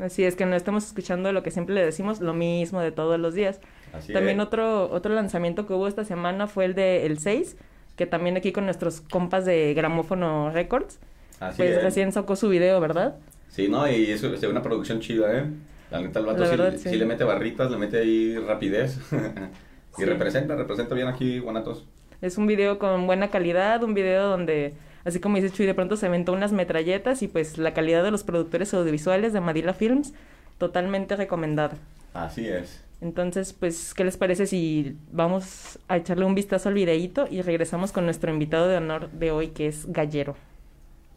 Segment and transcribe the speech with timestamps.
[0.00, 3.18] Así es que no estamos escuchando lo que siempre le decimos, lo mismo de todos
[3.20, 3.60] los días.
[3.92, 4.46] Así también es.
[4.46, 7.56] otro otro lanzamiento que hubo esta semana fue el de El 6,
[7.96, 10.98] que también aquí con nuestros compas de Gramófono Records,
[11.40, 11.82] Así pues es.
[11.82, 13.16] recién sacó su video, ¿verdad?
[13.48, 15.44] Sí, no, y es, es una producción chida, ¿eh?
[15.90, 16.96] La neta, el vato sí, verdad, sí sí.
[16.96, 18.98] le mete barritas, le mete ahí rapidez.
[19.98, 20.04] y Sí.
[20.06, 21.84] representa, representa bien aquí Guanatos.
[22.22, 24.72] Es un video con buena calidad, un video donde,
[25.04, 28.10] así como dice Chuy, de pronto se aventó unas metralletas y pues la calidad de
[28.10, 30.14] los productores audiovisuales de Madila Films,
[30.58, 31.76] totalmente recomendada.
[32.14, 32.82] Así es.
[33.02, 37.90] Entonces, pues, ¿qué les parece si vamos a echarle un vistazo al videíto y regresamos
[37.90, 40.36] con nuestro invitado de honor de hoy, que es Gallero?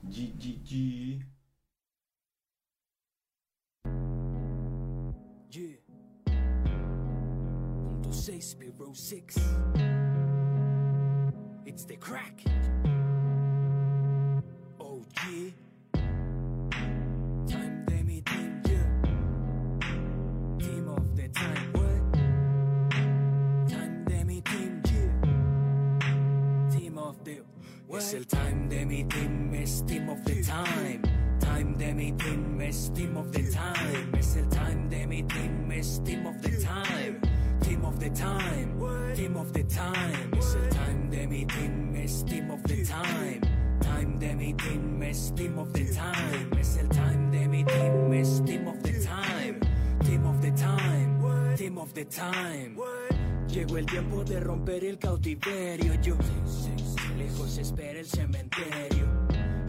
[0.09, 1.25] G, G, G.
[5.51, 5.77] Yeah.
[7.85, 9.35] Punto 6, Bureau 6.
[11.67, 12.43] It's the crack.
[28.13, 31.01] El time de mi team, es team of the time.
[31.39, 34.11] Time de mi team, es team of the time.
[34.17, 37.19] Es el time de mi team, es team of the time.
[37.61, 38.79] Team of the time,
[39.15, 40.31] team of the time.
[40.37, 43.41] Es el time de mi team, es team of the time.
[43.81, 46.59] Time de mi team, es team of the time.
[46.59, 49.59] Es el time de mi team, es team of the time.
[50.01, 52.77] Team of the time, team of the time.
[53.47, 55.93] Llegó el tiempo de romper el cautiverio.
[56.01, 56.15] Yo,
[57.15, 59.05] lejos espera el cementerio.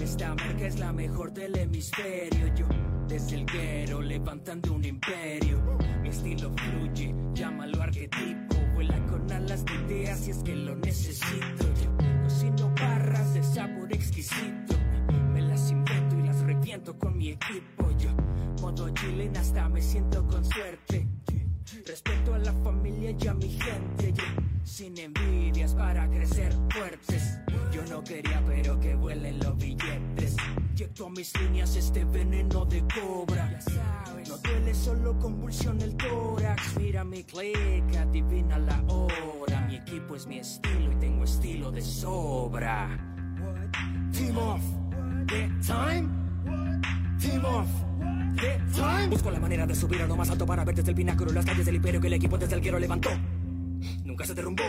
[0.01, 2.55] Esta marca es la mejor del hemisferio.
[2.55, 2.67] Yo,
[3.09, 5.61] desde el guero, levantando un imperio.
[6.03, 8.57] Mi estilo fluye, llámalo arquetipo.
[8.75, 11.65] Vuela con alas de ideas si es que lo necesito.
[11.83, 14.75] Yo, cocino barras de sabor exquisito.
[15.33, 17.91] Me las invento y las reviento con mi equipo.
[17.99, 18.11] Yo,
[18.61, 21.07] modo chilena hasta me siento con suerte.
[21.87, 24.25] Respeto a la familia y a mi gente, yo,
[24.67, 27.39] sin envidias para crecer fuertes.
[27.73, 30.37] Yo no quería, pero que vuelen los billetes.
[30.73, 33.51] Inyecto a mis líneas este veneno de cobra.
[33.53, 36.77] Ya sabes, no duele, solo convulsiona el tórax.
[36.79, 39.61] Mira mi click, adivina la hora.
[39.69, 42.89] Mi equipo es mi estilo y tengo estilo de sobra.
[44.13, 44.63] Team off,
[45.29, 46.09] the time.
[47.21, 47.69] Team off.
[48.37, 49.09] the time.
[49.09, 51.47] Busco la manera de subir a lo más alto para ver desde el pináculo las
[51.47, 53.11] calles del imperio que el equipo desde el quiero levantó.
[54.17, 54.63] Nunca se derrumbó.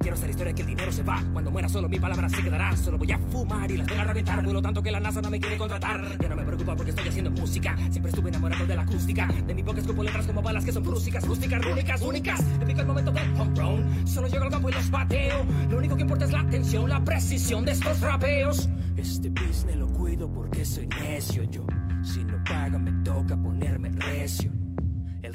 [0.00, 1.22] Quiero ser historia que el dinero se va.
[1.32, 2.76] Cuando muera solo mi palabra se quedará.
[2.76, 4.42] Solo voy a fumar y las voy a reventar.
[4.42, 6.18] Vuelo tanto que la NASA no me quiere contratar.
[6.18, 7.76] Ya no me preocupa porque estoy haciendo música.
[7.90, 9.28] Siempre estuve enamorado de la acústica.
[9.46, 12.44] De mi boca escupo letras como balas que son brúsicas, rústicas, rúnicas, únicas.
[12.58, 14.08] Me pica el momento del home run.
[14.08, 15.46] Solo llego al campo y los bateo.
[15.70, 18.68] Lo único que importa es la atención, la precisión de estos rapeos.
[18.96, 21.64] Este business lo cuido porque soy necio yo.
[22.02, 24.50] Si no paga me toca ponerme recio.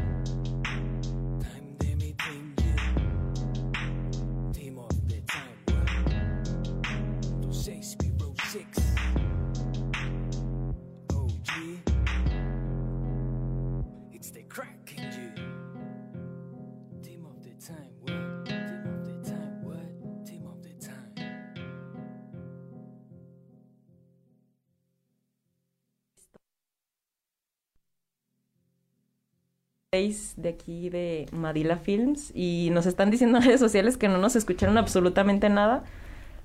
[29.94, 34.34] de aquí de Madila Films y nos están diciendo en redes sociales que no nos
[34.37, 35.84] escucharon absolutamente nada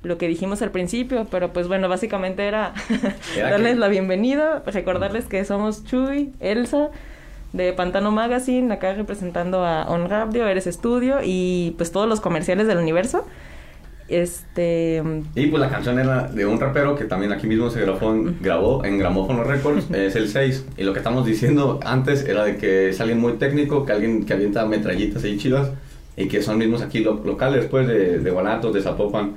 [0.03, 2.73] lo que dijimos al principio, pero pues bueno, básicamente era,
[3.35, 6.89] Era darles que- la bienvenida, recordarles que somos Chuy, Elsa
[7.51, 12.67] de Pantano Magazine, acá representando a On Radio, Eres Estudio y pues todos los comerciales
[12.67, 13.25] del universo.
[14.09, 15.03] Este,
[15.35, 18.37] Y pues la canción era de un rapero que también aquí mismo se grabó en,
[18.41, 20.65] grabó en Gramófono Records, es el 6.
[20.77, 24.25] Y lo que estamos diciendo antes era de que es alguien muy técnico, que alguien
[24.25, 25.69] que avienta metrallitas ahí chidas
[26.17, 29.35] y que son mismos aquí lo- locales, pues de, de Guanatos, de Zapopan.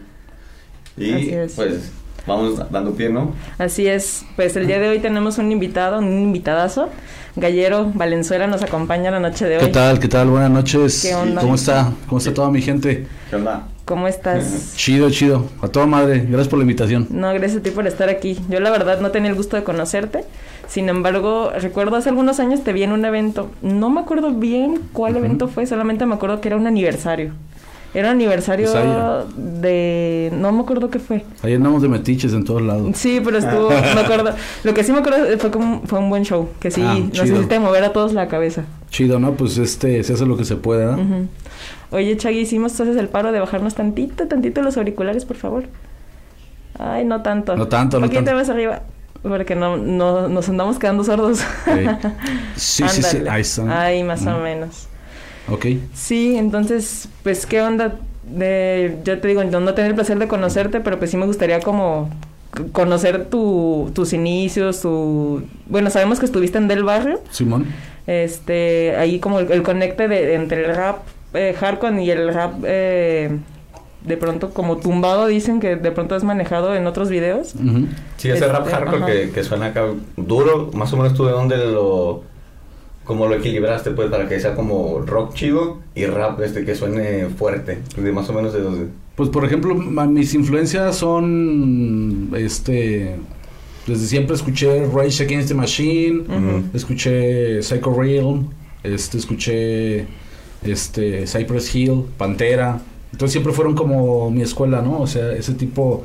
[0.96, 1.52] Y Así es.
[1.54, 1.92] pues
[2.26, 3.34] vamos dando pie, ¿no?
[3.58, 6.88] Así es, pues el día de hoy tenemos un invitado, un invitadazo.
[7.34, 9.64] Gallero Valenzuela nos acompaña la noche de hoy.
[9.64, 9.98] ¿Qué tal?
[9.98, 10.28] ¿Qué tal?
[10.28, 11.02] Buenas noches.
[11.02, 11.40] ¿Qué onda?
[11.40, 11.90] ¿Cómo está?
[12.06, 13.06] ¿Cómo está toda mi gente?
[13.30, 13.68] ¿Qué onda?
[13.92, 14.72] ¿Cómo estás?
[14.74, 15.44] Chido, chido.
[15.60, 16.20] A toda madre.
[16.26, 17.08] Gracias por la invitación.
[17.10, 18.38] No, gracias a ti por estar aquí.
[18.48, 20.24] Yo la verdad no tenía el gusto de conocerte
[20.66, 23.50] Sin embargo, recuerdo hace algunos años te vi en un evento.
[23.60, 27.32] No me acuerdo bien cuál evento fue, solamente me acuerdo que era un aniversario.
[27.92, 30.32] Era un aniversario Pues de...
[30.40, 31.26] No me acuerdo qué fue.
[31.42, 32.92] Ahí andamos de metiches en todos lados.
[32.94, 33.68] Sí, pero estuvo...
[33.94, 34.32] me acuerdo...
[34.64, 36.48] Lo que sí me acuerdo fue como fue un buen show.
[36.60, 38.64] Que sí, Ah, nos hiciste mover a todos la cabeza.
[38.88, 39.32] Chido, ¿no?
[39.32, 40.92] Pues este, se hace lo que se puede, ¿no?
[40.92, 41.28] Ujú.
[41.90, 45.64] Oye, Chagui, hicimos entonces el paro de bajarnos tantito, tantito los auriculares, por favor.
[46.78, 47.56] Ay, no tanto.
[47.56, 48.32] No tanto, no tanto.
[48.34, 48.82] más arriba.
[49.22, 51.40] Porque no, no, nos andamos quedando sordos.
[52.56, 53.18] Sí, sí, sí.
[53.28, 53.82] Ahí está.
[53.82, 54.88] Ay, más o menos.
[55.48, 55.66] Ok.
[55.94, 57.96] Sí, entonces, pues, ¿qué onda?
[58.24, 61.26] De, yo te digo, no, no tener el placer de conocerte, pero pues sí me
[61.26, 62.08] gustaría como
[62.72, 65.42] conocer tu, tus inicios, tu...
[65.66, 67.66] Bueno, sabemos que estuviste en Del Barrio, Simón.
[68.06, 70.98] este, ahí como el, el conecte de, entre el rap
[71.34, 73.38] eh, hardcore y el rap eh,
[74.04, 77.54] de pronto como tumbado, dicen que de pronto es manejado en otros videos.
[77.54, 77.86] Ujú.
[78.16, 79.86] Sí, ese rap Este, hardcore que, que suena acá
[80.16, 82.24] duro, más o menos tú de dónde lo...
[83.04, 87.26] Como lo equilibraste, pues, para que sea como rock chido y rap este que suene
[87.30, 87.80] fuerte.
[87.96, 88.86] De más o menos de donde...
[89.16, 93.16] Pues por ejemplo, mis influencias son este
[93.86, 96.24] desde siempre escuché Rage Against the Machine,
[96.72, 98.48] escuché Psycho Realm,
[98.84, 100.06] este escuché
[100.64, 102.80] este Cypress Hill, Pantera.
[103.12, 105.00] Entonces siempre fueron como mi escuela, ¿no?
[105.00, 106.02] O sea, ese tipo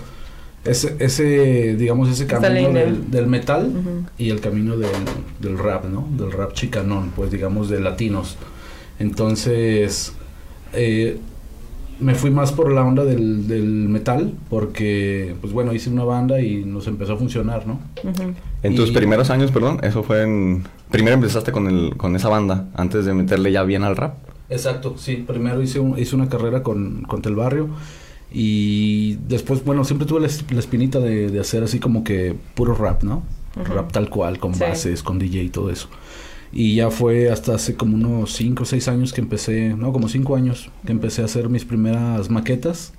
[0.65, 3.71] ese ese digamos ese camino del, del metal
[4.17, 4.89] y el camino del,
[5.39, 6.07] del rap, ¿no?
[6.17, 8.37] Del rap chicanón, pues digamos de latinos.
[8.99, 10.13] Entonces,
[10.73, 11.17] eh,
[11.99, 16.41] me fui más por la onda del, del metal, porque, pues bueno, hice una banda
[16.41, 17.79] y nos empezó a funcionar, ¿no?
[18.63, 20.63] En tus primeros años, perdón, eso fue en...
[20.91, 24.15] Primero empezaste con, el, con esa banda, antes de meterle ya bien al rap.
[24.49, 25.23] Exacto, sí.
[25.27, 27.67] Primero hice, un- hice una carrera con, con Tel Barrio
[28.31, 32.35] y después, bueno, siempre tuve la, es- la espinita de, de hacer así como que
[32.55, 33.23] puro rap, ¿no?
[33.55, 34.61] Rap tal cual, con Sí.
[34.61, 35.89] bases, con DJ y todo eso.
[36.51, 40.07] Y ya fue hasta hace como unos 5 o 6 años que empecé, no, como
[40.07, 42.93] 5 años, que empecé a hacer mis primeras maquetas,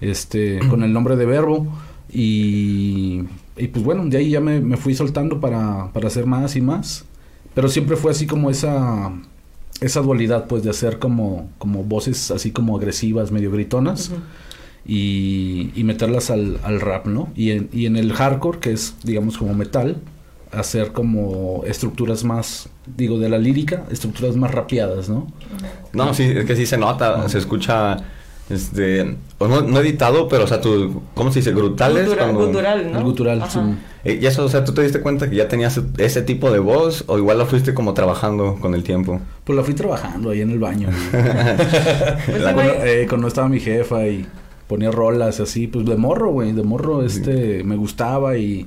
[0.00, 1.68] este, con el nombre de Verbo.
[2.10, 3.22] Y,
[3.56, 6.60] y pues bueno, de ahí ya me, me fui soltando para, para hacer más y
[6.60, 7.04] más.
[7.54, 9.12] Pero siempre fue así como esa,
[9.80, 14.12] esa dualidad, pues de hacer como, como voces así como agresivas, medio gritonas.
[14.84, 17.28] Y, y meterlas al, al rap, ¿no?
[17.36, 19.98] Y en, y en el hardcore, que es, digamos, como metal,
[20.50, 25.26] hacer como estructuras más, digo, de la lírica, estructuras más rapeadas, ¿no?
[25.92, 27.98] No, sí, es que sí se nota, se escucha,
[28.50, 31.52] este, o no, no editado, pero o sea, tu, ¿cómo se dice?
[31.52, 32.04] Grutales.
[32.08, 32.98] Gutural, cuando- gutural, ¿no?
[32.98, 33.50] El gutural, Ajá.
[33.50, 33.58] sí.
[34.04, 36.58] Eh, Y eso, o sea, ¿tú te diste cuenta que ya tenías ese tipo de
[36.58, 39.20] voz o igual lo fuiste como trabajando con el tiempo?
[39.44, 40.88] Pues la fui trabajando ahí en el baño.
[42.26, 42.88] Pues La- sí, cuando, güey.
[42.88, 44.26] eh, cuando estaba mi jefa y
[44.66, 48.66] ponía rolas así, pues de morro, güey, de morro este me gustaba y,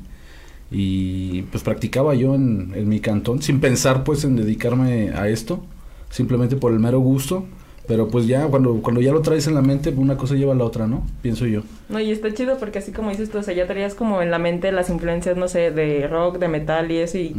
[0.71, 5.63] y pues practicaba yo en, en mi cantón sin pensar pues en dedicarme a esto,
[6.10, 7.45] simplemente por el mero gusto,
[7.87, 10.55] pero pues ya cuando cuando ya lo traes en la mente, una cosa lleva a
[10.55, 11.05] la otra, ¿no?
[11.21, 11.61] Pienso yo.
[11.89, 14.31] No, y está chido porque así como dices tú, o sea, ya traías como en
[14.31, 17.35] la mente las influencias, no sé, de rock, de metal y eso, y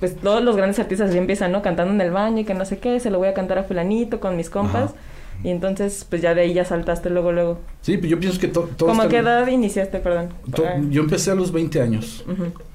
[0.00, 1.60] pues todos los grandes artistas así empiezan, ¿no?
[1.62, 3.64] Cantando en el baño y que no sé qué, se lo voy a cantar a
[3.64, 4.90] fulanito con mis compas.
[4.90, 4.94] Ajá.
[5.42, 7.60] Y entonces, pues ya de ahí ya saltaste luego, luego.
[7.80, 10.28] Sí, pues yo pienso que to- todo ¿Cómo a qué edad iniciaste, perdón?
[10.54, 12.24] to- Ah, yo empecé a los 20 años.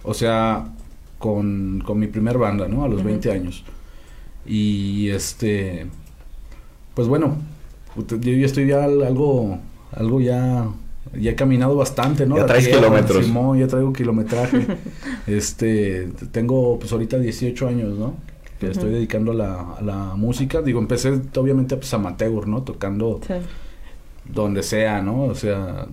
[0.01, 0.65] O sea,
[1.19, 2.83] con, con mi primer banda, ¿no?
[2.83, 3.07] A los Ujú.
[3.09, 3.63] 20 años.
[4.47, 5.87] Y este,
[6.95, 7.37] pues bueno,
[7.97, 9.59] yo ya estoy ya al- algo,
[9.91, 10.67] algo ya,
[11.19, 12.37] ya he caminado bastante, ¿no?
[12.37, 13.25] Ya traes tierra, kilómetros.
[13.25, 14.65] Simón, ya traigo kilometraje.
[15.27, 18.15] este, tengo pues ahorita 18 años, ¿no?
[18.59, 20.61] Que estoy dedicando a la, a la música.
[20.61, 22.63] Digo, empecé obviamente pues amateur, ¿no?
[22.63, 23.33] Tocando Sí.
[24.33, 25.23] donde sea, ¿no?
[25.23, 25.87] O sea,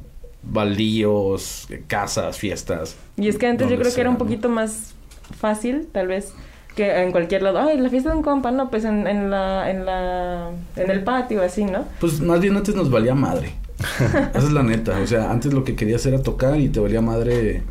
[0.44, 2.96] baldíos, casas, fiestas.
[3.16, 4.94] Y es que antes yo creo que era un poquito más
[5.38, 6.32] fácil, tal vez,
[6.74, 7.58] que en cualquier lado.
[7.60, 11.04] Ay, la fiesta de un compa, no, pues en, en la, en la, en el
[11.04, 11.84] patio, así, ¿no?
[12.00, 13.52] Pues más bien antes nos valía madre.
[13.98, 14.98] Esa es la neta.
[15.02, 17.62] O sea, antes lo que querías era tocar y te valía madre,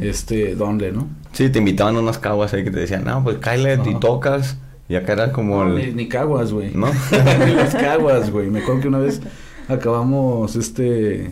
[0.00, 1.06] este, ¿dónde, no?
[1.32, 4.00] Sí, te invitaban a unas caguas ahí que te decían, no, pues cáele y Ajá.
[4.00, 4.56] tocas.
[4.88, 5.86] Y acá era como No, el...
[5.88, 6.72] ni, ni caguas, güey.
[6.74, 6.88] ¿No?
[7.46, 8.48] ni las caguas, güey.
[8.50, 9.20] Me acuerdo que una vez
[9.68, 11.30] acabamos, este,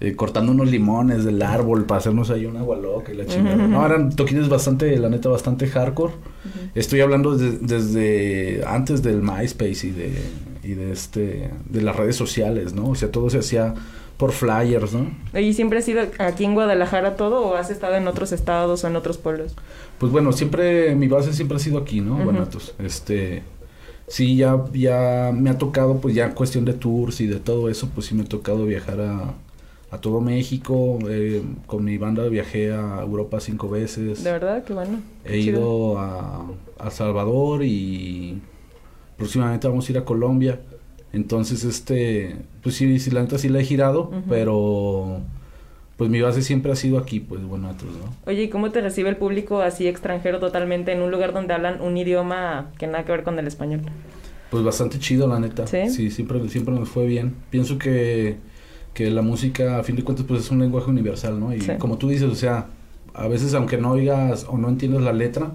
[0.00, 3.56] eh, cortando unos limones del árbol para hacernos ahí un agua loca y la chingada.
[3.56, 3.68] Ujú.
[3.68, 6.12] No, eran toquines bastante, la neta, bastante hardcore.
[6.74, 10.12] Estoy hablando de- desde antes del MySpace y de,
[10.62, 12.88] y de este, de las redes sociales, ¿no?
[12.90, 13.74] O sea, todo se hacía
[14.16, 15.10] por flyers, ¿no?
[15.38, 18.86] ¿Y siempre has ido aquí en Guadalajara todo o has estado en otros estados o
[18.88, 19.54] en otros pueblos?
[19.98, 22.14] Pues bueno, siempre, mi base siempre ha sido aquí, ¿no?
[22.14, 22.24] Ujú.
[22.24, 22.74] Guanatos.
[22.80, 23.42] Este,
[24.08, 27.68] sí, ya, ya me ha tocado, pues ya en cuestión de tours y de todo
[27.68, 29.34] eso, pues sí me ha tocado viajar a,
[29.90, 30.98] a todo México.
[31.08, 34.24] eh, con mi banda viajé a Europa cinco veces.
[34.24, 35.00] De verdad, qué bueno.
[35.24, 36.46] He Qué ido a,
[36.78, 38.40] a Salvador y
[39.16, 40.60] próximamente vamos a ir a Colombia.
[41.12, 45.20] Entonces, este, pues sí, sí, la neta sí la he girado, pero
[45.96, 48.14] pues mi base siempre ha sido aquí, pues Guanatos, ¿no?
[48.30, 51.80] Oye, ¿y cómo te recibe el público así extranjero totalmente en un lugar donde hablan
[51.80, 53.80] un idioma que nada que ver con el español?
[54.50, 55.66] Pues bastante chido, la neta.
[55.66, 56.10] ¿Sí?
[56.10, 57.34] siempre, siempre nos fue bien.
[57.50, 58.36] Pienso que,
[58.94, 61.54] que la música, a fin de cuentas, pues es un lenguaje universal, ¿no?
[61.54, 61.72] Y Sí.
[61.78, 62.66] como tú dices, o sea,
[63.14, 65.52] a veces aunque no oigas o no entiendas la letra,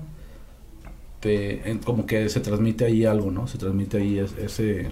[1.19, 3.47] te, en- como que se transmite ahí algo, ¿no?
[3.47, 4.87] Se transmite ahí es- ese,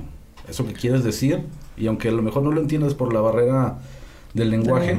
[0.49, 1.39] eso que quieres decir.
[1.77, 3.79] Y aunque a lo mejor no lo entiendas por la barrera
[4.33, 4.97] del lenguaje,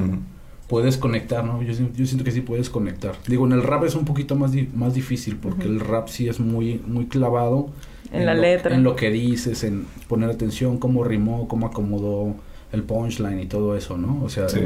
[0.67, 1.61] puedes conectar, ¿no?
[1.61, 3.15] Yo, yo siento que sí puedes conectar.
[3.27, 5.73] Digo, en el rap es un poquito más, di- más difícil porque Ujú.
[5.73, 7.69] el rap sí es muy, muy clavado
[8.11, 8.75] En la lo- letra.
[8.75, 12.35] En lo que dices, en poner atención, cómo rimó, cómo acomodó
[12.73, 14.21] el punchline y todo eso, ¿no?
[14.23, 14.59] O sea, Sí.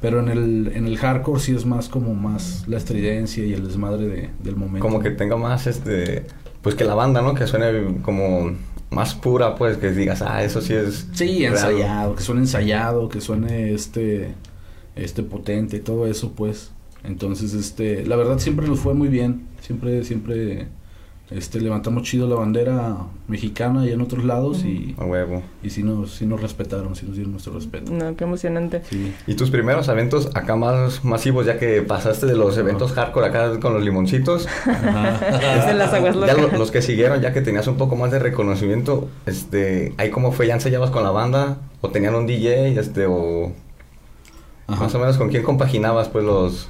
[0.00, 3.66] pero en el, en el hardcore sí es más como más la estridencia y el
[3.68, 4.80] desmadre de, del momento.
[4.80, 6.24] Como que tenga más, este,
[6.62, 7.34] pues que la banda, ¿no?
[7.34, 8.50] Que suene como
[8.90, 11.08] más pura, pues, que digas, ah, eso sí es...
[11.12, 11.52] Sí, real".
[11.54, 14.34] ensayado, que suene ensayado, que suene este,
[14.96, 16.72] este potente y todo eso, pues.
[17.04, 20.68] Entonces, este, la verdad siempre nos fue muy bien, siempre, siempre,
[21.36, 22.96] este, levantamos chido la bandera
[23.28, 25.42] mexicana y en otros lados y, A huevo.
[25.62, 27.92] y sí nos, sí nos respetaron, sí nos dieron nuestro respeto.
[27.92, 28.82] No, qué emocionante.
[28.88, 29.14] Sí.
[29.26, 33.60] ¿Y tus primeros eventos acá más masivos, ya que pasaste de los eventos hardcore acá
[33.60, 34.46] con los limoncitos?
[34.66, 36.52] De las aguas ya locas.
[36.52, 40.32] lo- los que siguieron, ya que tenías un poco más de reconocimiento, este, ahí cómo
[40.32, 43.52] fue, ya ensayabas con la banda, o tenían un DJ, este, o
[44.66, 44.84] Ajá.
[44.84, 46.68] más o menos con quién compaginabas pues los,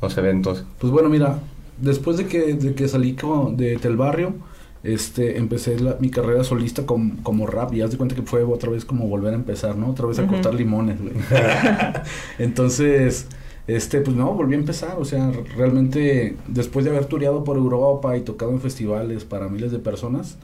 [0.00, 0.64] los eventos.
[0.78, 1.38] Pues bueno, mira,
[1.84, 4.34] después de que, de que salí como de Tel Barrio,
[4.82, 8.42] este, empecé la- mi carrera solista com- como rap y haz de cuenta que fue
[8.44, 9.88] otra vez como volver a empezar, ¿no?
[9.90, 11.14] Otra vez a cortar limones, güey.
[12.38, 13.26] Entonces,
[13.66, 18.16] este, pues no, volví a empezar, o sea, realmente después de haber tureado por Europa
[18.16, 20.36] y tocado en festivales para miles de personas,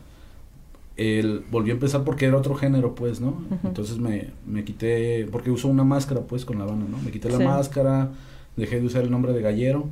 [0.96, 3.34] el, volví a empezar porque era otro género, pues, ¿no?
[3.64, 6.98] Entonces me, me quité, porque uso una máscara, pues, con la banda, ¿no?
[6.98, 7.44] Me quité la Sí.
[7.44, 8.10] máscara,
[8.56, 9.86] dejé de usar el nombre de Gallero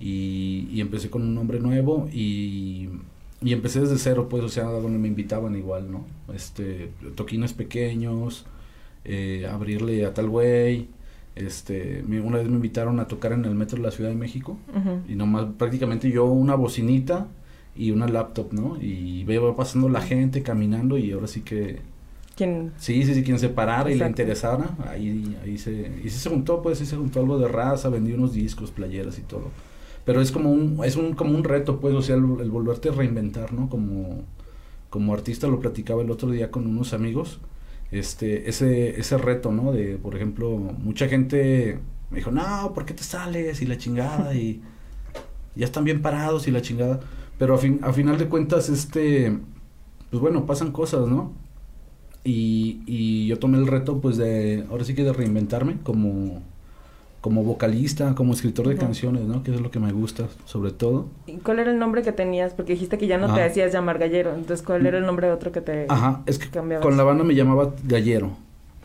[0.00, 2.88] y, y empecé con un nombre nuevo y,
[3.42, 6.04] y empecé desde cero, pues, o sea, donde me invitaban igual, ¿no?
[6.34, 8.44] Este, toquines pequeños,
[9.04, 10.88] eh, abrirle a tal güey,
[11.36, 14.16] este, me- una vez me invitaron a tocar en el metro de la Ciudad de
[14.16, 14.56] México
[15.08, 17.28] y nomás prácticamente yo una bocinita
[17.76, 18.78] y una laptop, ¿no?
[18.80, 21.80] Y veo pasando la gente caminando y ahora sí que
[22.36, 22.72] ¿Quién?
[22.78, 25.72] sí, sí, sí, quien se parara y le interesara, ahí, ahí se,
[26.04, 29.18] y sí se juntó, pues sí se juntó algo de raza, vendí unos discos, playeras
[29.18, 29.50] y todo.
[30.04, 32.92] Pero es como un, es un, como un reto, pues, o sea, el, volverte a
[32.92, 33.68] reinventar, ¿no?
[33.68, 34.24] Como,
[34.90, 37.40] como artista lo platicaba el otro día con unos amigos,
[37.90, 39.72] este, ese, ese reto, ¿no?
[39.72, 41.78] De, por ejemplo, mucha gente
[42.10, 43.62] me dijo, no, ¿por qué te sales?
[43.62, 44.62] Y la chingada, y
[45.56, 47.00] ya están bien parados y la chingada.
[47.38, 49.36] Pero a, fin, a final de cuentas, este,
[50.10, 51.32] pues bueno, pasan cosas, ¿no?
[52.24, 56.42] Y, y yo tomé el reto, pues, de, ahora sí que de reinventarme como,
[57.24, 59.42] como vocalista, como escritor de canciones, ¿no?
[59.42, 61.06] Que es lo que me gusta, sobre todo.
[61.26, 62.52] ¿Y ¿Cuál era el nombre que tenías?
[62.52, 64.34] Porque dijiste que ya no te hacías llamar gallero.
[64.34, 66.84] Entonces, ¿cuál era el nombre de otro que te Ajá, es que cambiabas?
[66.84, 68.32] con la banda me llamaba Gallero,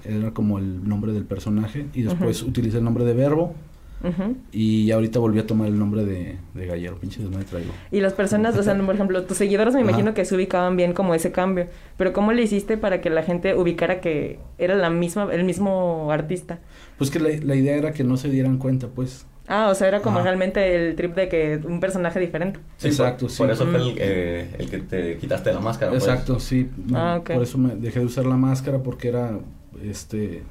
[0.05, 3.55] era como el nombre del personaje, y después utilicé el nombre de Verbo,
[4.01, 4.37] Ujú.
[4.53, 7.71] y ahorita volví a tomar el nombre de, de Gallero, pinche desmadre traigo.
[7.91, 9.89] Y las personas, o sea, por ejemplo, tus seguidores me Ajá.
[9.89, 11.67] imagino que se ubicaban bien como ese cambio.
[11.97, 16.11] Pero ¿cómo le hiciste para que la gente ubicara que era la misma, el mismo
[16.11, 16.59] artista?
[16.97, 19.25] Pues que la, la idea era que no se dieran cuenta, pues.
[19.51, 20.25] Ah, o sea, era como Ajá.
[20.27, 22.59] realmente el trip de que un personaje diferente.
[22.77, 23.37] Sí, Exacto, por, sí.
[23.39, 25.91] Por eso fue el, eh, el que te quitaste la máscara.
[25.91, 26.03] pues.
[26.03, 26.69] Exacto, sí.
[26.93, 27.31] Ah, no, ok.
[27.33, 29.39] Por eso me dejé de usar la máscara porque era,
[29.83, 30.43] este,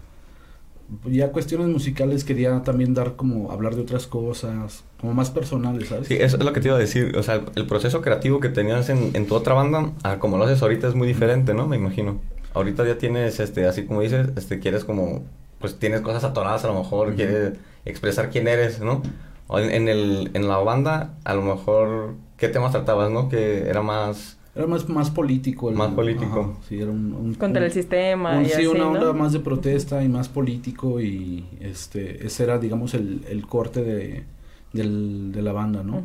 [1.06, 6.08] ya cuestiones musicales quería también dar como hablar de otras cosas, como más personales, ¿sabes?
[6.08, 7.16] Sí, eso es lo que te iba a decir.
[7.16, 10.44] O sea, el proceso creativo que tenías en, en tu otra banda, a como lo
[10.44, 11.66] haces ahorita es muy diferente, ¿no?
[11.66, 12.20] Me imagino.
[12.54, 15.24] Ahorita ya tienes, este, así como dices, este, quieres como,
[15.58, 17.54] pues tienes cosas atoradas a lo mejor, quieres
[17.84, 19.02] expresar quién eres, ¿no?
[19.46, 23.28] O en, en el, en la banda, a lo mejor, ¿qué temas tratabas, no?
[23.28, 24.37] Que era más...
[24.58, 25.70] Era más, más político.
[25.70, 26.40] el- Más político.
[26.54, 27.14] ajá, sí, era un...
[27.14, 28.90] un- Contra un- el sistema un- y sí, así, una ¿no?
[28.90, 33.82] onda más de protesta y más político y este ese era digamos el, el corte
[33.84, 34.24] de,
[34.72, 36.02] del- de la banda, ¿no?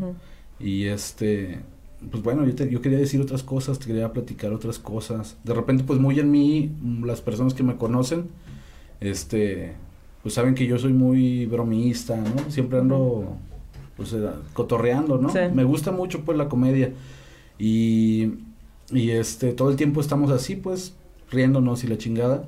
[0.59, 1.59] Y este
[2.11, 5.35] pues bueno, yo, te- yo quería decir otras cosas, te quería platicar otras cosas.
[5.43, 8.27] De repente pues muy en mí mm, las personas que me conocen
[9.01, 9.73] este
[10.21, 12.49] pues saben que yo soy muy bromista, ¿no?
[12.49, 13.35] Siempre ando
[13.97, 14.21] pues eh,
[14.53, 15.29] cotorreando, ¿no?
[15.29, 15.39] Sí.
[15.53, 16.91] Me gusta mucho pues la comedia.
[17.59, 18.33] Y
[18.91, 20.93] y este todo el tiempo estamos así pues
[21.31, 22.47] riéndonos y la chingada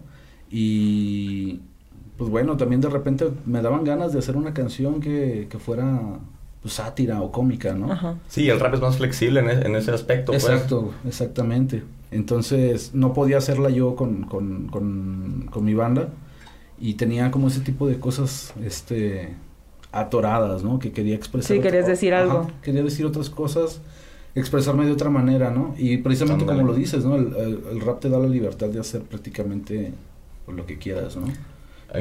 [0.52, 1.60] y
[2.18, 6.20] pues bueno, también de repente me daban ganas de hacer una canción que, que fuera
[6.62, 7.92] pues, sátira o cómica, ¿no?
[7.92, 8.16] Ajá.
[8.28, 10.32] Sí, el rap es más flexible en, e- en ese aspecto.
[10.32, 10.44] pues.
[10.46, 11.84] Exacto, exactamente.
[12.12, 16.10] Entonces no podía hacerla yo con, con, con, con mi banda
[16.80, 19.34] y tenía como ese tipo de cosas este
[19.92, 20.80] atoradas, ¿no?
[20.80, 21.48] Que quería expresar.
[21.48, 22.52] Sí, otra- querías decir Ajá, algo.
[22.62, 23.82] quería decir otras cosas,
[24.36, 25.74] expresarme de otra manera, ¿no?
[25.78, 27.16] Y precisamente como lo dices, ¿no?
[27.16, 29.94] El, el- el rap te da la libertad de hacer prácticamente
[30.48, 31.28] lo que quieras, ¿no?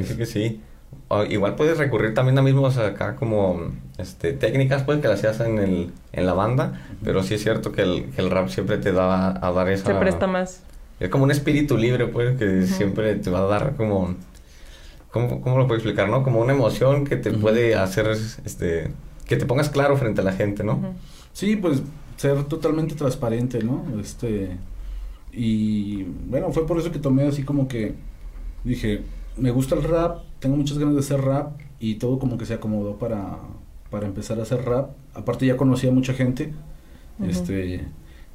[0.02, 0.60] Sí que sí.
[1.08, 5.40] O igual puedes recurrir también a mismos acá como este, técnicas pues que las hacías
[5.46, 8.78] en, el, en la banda, pero sí es cierto que el, que el rap siempre
[8.78, 9.86] te da a dar esa...
[9.86, 10.62] Se presta más.
[11.00, 14.14] Es como un espíritu libre pues que siempre te va a dar como...
[15.10, 16.22] ¿cómo, ¿Cómo lo puedo explicar, no?
[16.22, 18.06] Como una emoción que te puede hacer
[18.44, 18.90] este...
[19.26, 20.94] Que te pongas claro frente a la gente, ¿no?
[21.32, 21.82] Sí, pues
[22.16, 23.84] ser totalmente transparente, ¿no?
[24.00, 24.56] Este
[25.32, 27.94] y bueno, fue por eso que tomé así como que
[28.64, 29.02] dije,
[29.36, 32.54] me gusta el rap, tengo muchas ganas de hacer rap y todo como que se
[32.54, 33.38] acomodó para
[33.90, 34.90] para empezar a hacer rap.
[35.14, 36.52] Aparte ya conocía a mucha gente.
[37.22, 37.86] Este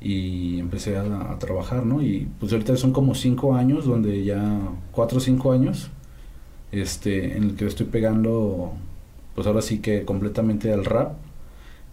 [0.01, 2.01] y empecé a, a trabajar, ¿no?
[2.01, 4.59] Y pues ahorita son como cinco años, donde ya
[4.91, 5.89] cuatro o cinco años,
[6.71, 8.73] este, en el que estoy pegando,
[9.35, 11.13] pues ahora sí que completamente al rap,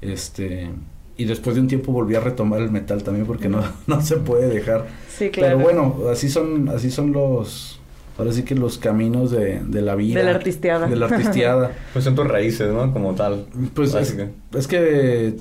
[0.00, 0.70] este,
[1.16, 4.16] y después de un tiempo volví a retomar el metal también porque no, no se
[4.16, 4.86] puede dejar.
[5.08, 5.56] Sí, claro.
[5.58, 7.80] Pero bueno, así son, así son los,
[8.18, 10.18] ahora sí que los caminos de, de la vida.
[10.18, 10.86] De la artisteada.
[10.88, 11.72] De la artisteada.
[11.92, 12.92] Pues son tus raíces, ¿no?
[12.92, 13.46] Como tal.
[13.74, 14.28] Pues es, Básica.
[14.54, 15.36] es que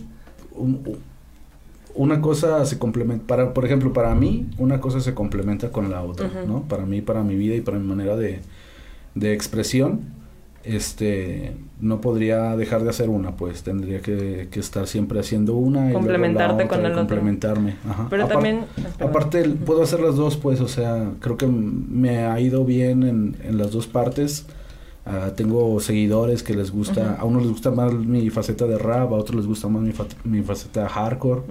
[0.53, 0.97] un-
[1.93, 6.01] una cosa se complementa, para, por ejemplo, para mí, una cosa se complementa con la
[6.03, 6.29] otra.
[6.45, 6.63] ¿no?
[6.63, 8.39] Para mí, para mi vida y para mi manera de,
[9.13, 10.01] de expresión,
[10.65, 15.89] este, no podría dejar de hacer una, pues tendría que, que estar siempre haciendo una
[15.91, 16.99] y Complementarte con otra el otro.
[17.07, 17.75] complementarme.
[17.87, 18.07] Ajá.
[18.09, 18.65] Pero Apar- también...
[18.99, 23.35] Aparte, puedo hacer las dos, pues, o sea, creo que me ha ido bien en,
[23.43, 24.45] en las dos partes.
[25.07, 29.11] Ah, tengo seguidores que les gusta, a unos les gusta más mi faceta de rap,
[29.13, 31.41] a otros les gusta más mi, fa- mi faceta hardcore.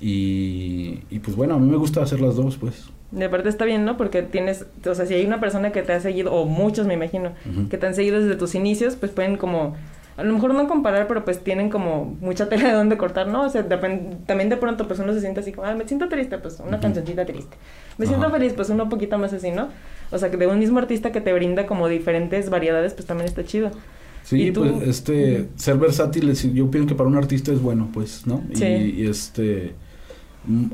[0.00, 2.84] Y, y pues bueno, a mí me gusta hacer las dos, pues.
[3.10, 3.96] De aparte está bien, ¿no?
[3.96, 6.94] Porque tienes, o sea, si hay una persona que te ha seguido, o muchos me
[6.94, 7.32] imagino,
[7.70, 9.76] que te han seguido desde tus inicios, pues pueden como,
[10.18, 13.44] a lo mejor no comparar, pero pues tienen como mucha tela de dónde cortar, ¿no?
[13.44, 16.36] O sea, también de pronto pues uno se siente así como, ah, me siento triste,
[16.38, 16.80] pues una Ujú.
[16.82, 17.56] cancioncita triste.
[17.96, 19.68] Me siento feliz, pues uno un poquito más así, ¿no?
[20.10, 23.26] O sea, que de un mismo artista que te brinda como diferentes variedades, pues también
[23.28, 23.70] está chido.
[24.22, 27.88] Sí, ¿Y pues este, ser versátil, es- yo pienso que para un artista es bueno,
[27.94, 28.42] pues, ¿no?
[28.52, 28.64] Sí.
[28.66, 29.72] Y, y, este,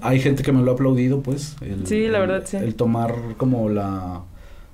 [0.03, 1.57] hay gente que me lo ha aplaudido, pues.
[1.61, 2.57] El, Sí, la el- verdad, sí.
[2.57, 4.23] El tomar como la,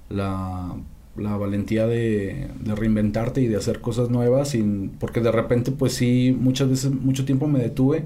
[0.09, 0.74] la,
[1.16, 5.94] la valentía de, de reinventarte y de hacer cosas nuevas, sin, porque de repente, pues
[5.94, 8.05] sí, muchas veces, mucho tiempo me detuve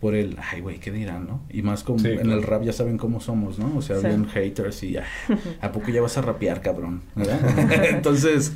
[0.00, 1.40] por el, ay, güey, ¿qué dirán, no?
[1.50, 2.34] Y más como Sí, en claro.
[2.34, 3.76] el rap ya saben cómo somos, ¿no?
[3.76, 4.06] O sea, Sí.
[4.08, 5.04] bien haters y, "Ah,
[5.62, 7.00] ¿a poco ya vas a rapear, cabrón?
[7.14, 7.40] ¿Verdad?
[7.94, 8.52] Entonces,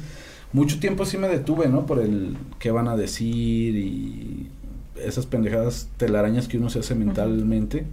[0.53, 1.87] mucho tiempo sí me detuve, ¿no?
[1.87, 4.49] Por el qué van a decir y
[5.07, 7.87] esas pendejadas telarañas que uno se hace mentalmente.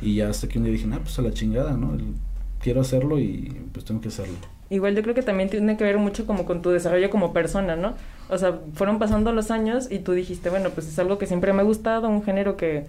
[0.00, 1.94] Y ya hasta que un día dije, ah, pues a la chingada, ¿no?
[1.94, 2.14] El-
[2.60, 4.34] quiero hacerlo y pues tengo que hacerlo.
[4.70, 7.76] Igual yo creo que también tiene que ver mucho como con tu desarrollo como persona,
[7.76, 7.94] ¿no?
[8.28, 11.52] O sea, fueron pasando los años y tú dijiste, bueno, pues es algo que siempre
[11.54, 12.84] me ha gustado, un género que,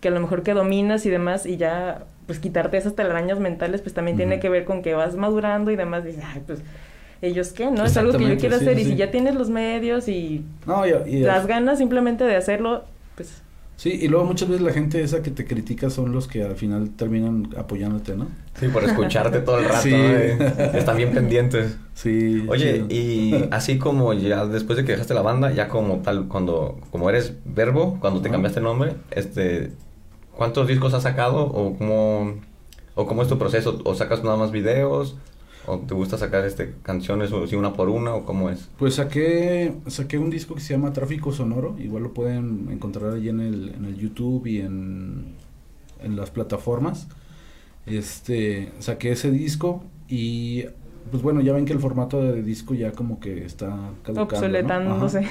[0.00, 3.80] que a lo mejor que dominas y demás, y ya, pues quitarte esas telarañas mentales,
[3.80, 6.60] pues también tiene que ver con que vas madurando y demás, dices, ay, pues,
[7.22, 7.70] ¿ellos qué?
[7.70, 7.84] ¿No?
[7.84, 8.96] Es algo que yo quiero sí, hacer, sí, y si sí.
[8.96, 13.42] ya tienes los medios y No, y, y- las ganas simplemente de hacerlo, pues...
[13.78, 16.56] Sí, y luego muchas veces la gente esa que te critica son los que al
[16.56, 18.26] final terminan apoyándote, ¿no?
[18.58, 19.82] Sí, por escucharte todo el rato.
[19.82, 19.90] Sí.
[19.94, 21.76] Eh, Están bien pendientes.
[21.92, 22.46] Sí.
[22.48, 22.86] Oye, chido.
[22.88, 27.10] y así como ya después de que dejaste la banda, ya como tal, cuando como
[27.10, 28.36] eres verbo, cuando te Ajá.
[28.36, 29.72] cambiaste el nombre, este,
[30.34, 32.32] ¿cuántos discos has sacado o cómo,
[32.94, 33.78] o cómo es tu proceso?
[33.84, 35.16] ¿O sacas nada más videos?
[35.66, 38.68] ¿O te gusta sacar este canciones o si una por una o cómo es?
[38.78, 43.28] Pues saqué, saqué un disco que se llama Tráfico Sonoro, igual lo pueden encontrar allí
[43.28, 45.34] en el, en el YouTube y en,
[46.02, 47.08] en las plataformas.
[47.84, 50.66] Este, saqué ese disco y
[51.10, 53.68] pues bueno, ya ven que el formato de disco ya como que está
[54.02, 54.22] caducando.
[54.22, 55.26] Obsoletándose.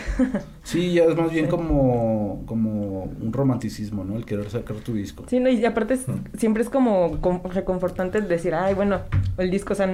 [0.63, 1.51] Sí, ya es más bien Sí.
[1.51, 4.15] como, como un romanticismo, ¿no?
[4.17, 5.23] El querer sacar tu disco.
[5.27, 6.05] Sí, no, y aparte es-
[6.37, 8.99] siempre es como com- reconfortante el decir, ay, bueno,
[9.37, 9.87] el disco, o sea,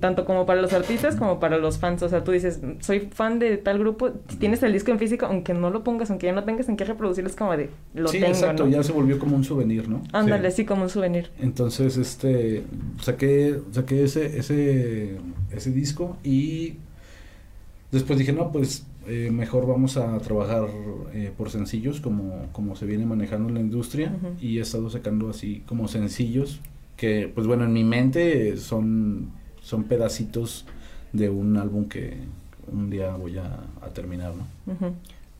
[0.00, 2.02] tanto como para los artistas como para los fans.
[2.02, 5.54] O sea, tú dices, soy fan de tal grupo, tienes el disco en físico, aunque
[5.54, 8.18] no lo pongas, aunque ya no tengas en qué reproducirlo, es como de, lo sí,
[8.18, 8.70] tengo, exacto, ¿no?
[8.70, 10.02] ya se volvió como un souvenir, ¿no?
[10.12, 10.58] Ándale, Sí.
[10.58, 11.30] sí, como un souvenir.
[11.40, 12.64] Entonces, este,
[13.00, 15.18] saqué, saqué ese, ese,
[15.50, 16.74] ese disco y
[17.90, 20.68] después dije, no, pues eh, mejor vamos a trabajar
[21.14, 25.30] eh, por sencillos como, como se viene manejando en la industria y he estado sacando
[25.30, 26.60] así como sencillos
[26.96, 29.30] que, pues bueno, en mi mente son,
[29.62, 30.66] son pedacitos
[31.12, 32.18] de un álbum que
[32.70, 34.46] un día voy a, a terminar, ¿no?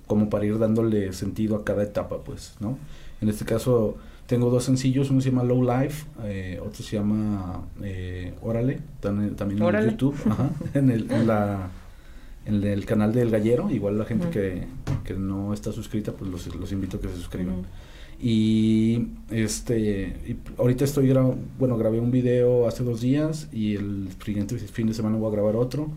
[0.06, 2.78] Como para ir dándole sentido a cada etapa, pues, ¿no?
[3.20, 3.96] En este caso
[4.28, 9.34] tengo dos sencillos, uno se llama Low Life, eh, otro se llama eh, Órale, tan-
[9.34, 9.90] también en.
[9.90, 11.70] YouTube, ajá, en, el, en, la,
[12.46, 14.66] en el canal del Gallero, igual la gente que,
[15.02, 17.56] que no está suscrita, pues los, los invito a que se suscriban.
[18.20, 19.78] Y este
[20.26, 24.88] y ahorita estoy gra- bueno, grabé un video hace dos días y el siguiente fin
[24.88, 25.88] de semana voy a grabar otro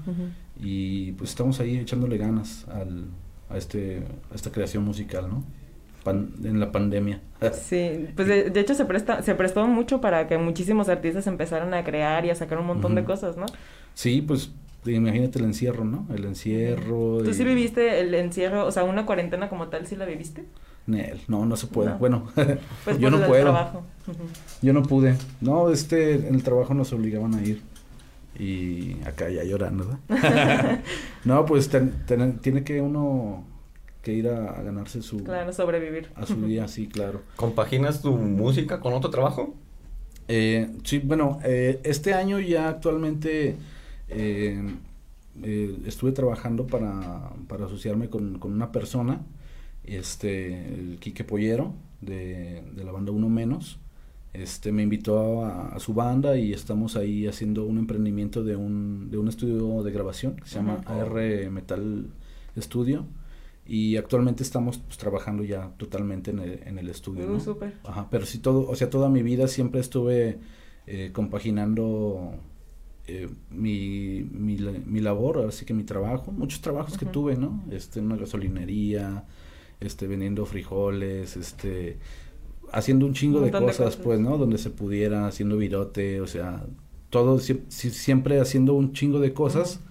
[0.59, 3.05] y pues estamos ahí echándole ganas al,
[3.49, 5.43] a este a esta creación musical, ¿no?
[6.03, 7.21] Pan- en la pandemia.
[7.53, 11.73] Sí, pues de, de hecho se presta, se prestó mucho para que muchísimos artistas empezaran
[11.73, 13.45] a crear y a sacar un montón de cosas, ¿no?
[13.95, 14.51] Sí, pues
[14.85, 16.05] imagínate el encierro, ¿no?
[16.13, 17.19] El encierro.
[17.23, 20.43] ¿Tú y- sí viviste el encierro, o sea, una cuarentena como tal, sí la viviste?
[21.27, 21.89] No, no se puede.
[21.91, 21.97] No.
[21.99, 22.27] Bueno,
[22.83, 23.43] Pues yo no puedo.
[23.43, 23.83] trabajo.
[24.07, 24.23] Ujú.
[24.61, 25.15] Yo no pude.
[25.39, 27.61] No, este, en el trabajo nos obligaban a ir.
[28.39, 30.79] Y acá ya llorando, ¿verdad?
[31.25, 33.43] no, pues ten- ten- tiene que uno
[34.01, 35.23] que ir a, a ganarse su...
[35.23, 36.09] Claro, sobrevivir.
[36.15, 37.21] A su día, sí, claro.
[37.35, 39.53] ¿Compaginas tu música con otro trabajo?
[40.27, 43.57] Eh, sí, bueno, eh, este año ya actualmente
[44.07, 44.61] eh,
[45.43, 49.21] eh, estuve trabajando para, para asociarme con, con una persona,
[49.83, 53.79] este, el Quique Pollero, de, de la banda Uno Menos.
[54.33, 59.11] Este, me invitó a, a su banda y estamos ahí haciendo un emprendimiento de un,
[59.11, 60.81] de un estudio de grabación que se llama.
[60.85, 62.07] AR Metal
[62.57, 63.05] Studio.
[63.65, 67.27] Y actualmente estamos pues, trabajando ya totalmente en el, en el estudio.
[67.27, 67.39] ¿no?
[67.39, 67.75] súper.
[67.83, 70.39] Ajá, pero sí todo, o sea, toda mi vida siempre estuve
[70.87, 72.33] eh, compaginando
[73.07, 77.63] eh, mi, mi, mi labor, así que mi trabajo, muchos trabajos que tuve, ¿no?
[77.71, 79.25] Este, en una gasolinería,
[79.79, 81.97] este, vendiendo frijoles, este,
[82.71, 84.37] haciendo un chingo Un de cosas, pues, ¿no?
[84.37, 86.65] Donde se pudiera, haciendo virote, o sea,
[87.09, 89.81] todo, sie- siempre haciendo un chingo de cosas.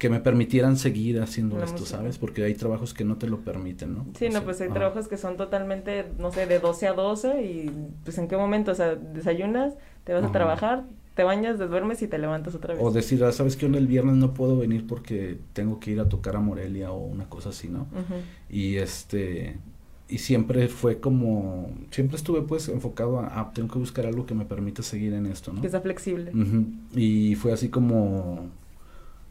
[0.00, 1.98] Que me permitieran seguir haciendo La esto, música.
[1.98, 2.16] ¿sabes?
[2.16, 4.06] Porque hay trabajos que no te lo permiten, ¿no?
[4.18, 6.94] Sí, O no, sea, pues hay trabajos que son totalmente, no sé, de 12 a
[6.94, 7.70] 12 y
[8.02, 10.84] pues en qué momento, o sea, desayunas, te vas a trabajar,
[11.14, 12.82] te bañas, te duermes y te levantas otra vez.
[12.82, 13.66] O decir, ah, ¿sabes qué?
[13.66, 17.28] El viernes no puedo venir porque tengo que ir a tocar a Morelia o una
[17.28, 17.86] cosa así, ¿no?
[18.48, 19.58] Y este,
[20.08, 24.34] y siempre fue como, siempre estuve pues enfocado a, ah, tengo que buscar algo que
[24.34, 25.60] me permita seguir en esto, ¿no?
[25.60, 26.30] Que sea flexible.
[26.34, 26.64] Ujú.
[26.98, 28.48] Y fue así como,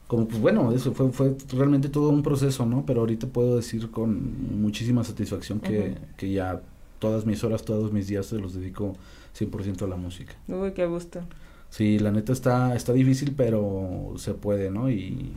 [0.10, 2.84] como pues bueno, eso fue, fue realmente todo un proceso, ¿no?
[2.84, 6.64] Pero ahorita puedo decir con muchísima satisfacción que, que ya
[6.98, 8.96] todas mis horas, todos mis días se los dedico
[9.38, 10.34] 100% a la música.
[10.48, 11.22] Uy, qué gusto.
[11.70, 14.90] Sí, la neta está, está difícil, pero se puede, ¿no?
[14.90, 15.32] Y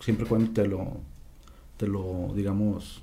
[0.00, 0.96] siempre cuando te lo,
[1.76, 3.02] te lo, digamos,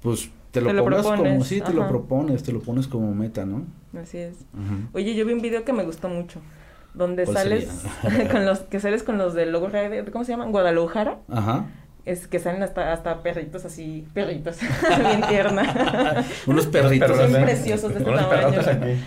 [0.00, 3.14] pues te lo Te lo pongas como, sí, te lo propones, te lo pones como
[3.14, 3.66] meta, ¿no?
[3.92, 4.36] Así es.
[4.94, 6.40] Oye, yo vi un video que me gustó mucho,
[6.94, 7.68] donde ¿Cuál sales
[8.32, 10.50] con los que sales con los del logo Rider, ¿cómo se llaman?
[10.52, 11.18] Guadalajara.
[11.30, 11.66] Ajá.
[12.04, 14.56] Es que salen hasta hasta perritos así, perritos,
[14.98, 16.24] bien tierna.
[16.46, 17.16] Unos perritos.
[17.16, 17.40] Son ¿eh?
[17.42, 18.60] preciosos de este Unos tamaño.
[18.60, 19.00] aquí.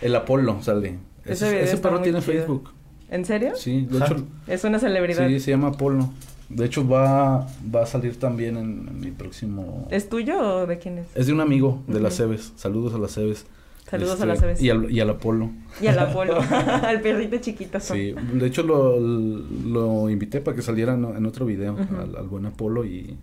[0.00, 0.98] El Apolo sale.
[1.24, 2.32] Ese perro tiene chido.
[2.32, 2.72] Facebook.
[3.10, 3.52] ¿En serio?
[3.54, 4.14] Sí, de Ajá.
[4.14, 5.28] hecho, Es una celebridad.
[5.28, 6.10] sí, se llama Apolo.
[6.48, 9.86] De hecho, va, va a salir también en, en mi próximo...
[9.90, 11.06] ¿Es tuyo o de quién es?
[11.14, 12.16] Es de un amigo de las.
[12.16, 12.52] Cebes.
[12.56, 13.46] Saludos a las Cebes.
[13.92, 14.62] Saludos Este, a las aves.
[14.62, 15.50] Y al, y al Apolo.
[15.80, 16.38] Y al Apolo,
[16.82, 17.78] al perrito chiquito.
[17.78, 22.26] Sí, de hecho lo, lo invité para que saliera en, en otro video al, al
[22.26, 23.16] buen Apolo y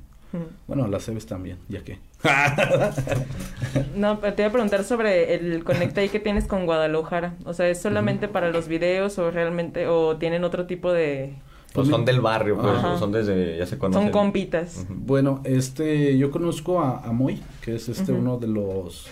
[0.68, 1.98] bueno, a las Cebes también, ya que.
[3.96, 7.34] No, pero te iba a preguntar sobre el conecte ahí que tienes con Guadalajara.
[7.46, 11.34] O sea, ¿es solamente para los videos o realmente, o tienen otro tipo de...
[11.74, 12.98] Pues son del barrio, pues, Ajá.
[12.98, 14.04] son desde, ya se conocen.
[14.04, 14.86] Son compitas?
[14.90, 19.08] Bueno, este, yo conozco a, a Moy, que es este uno de los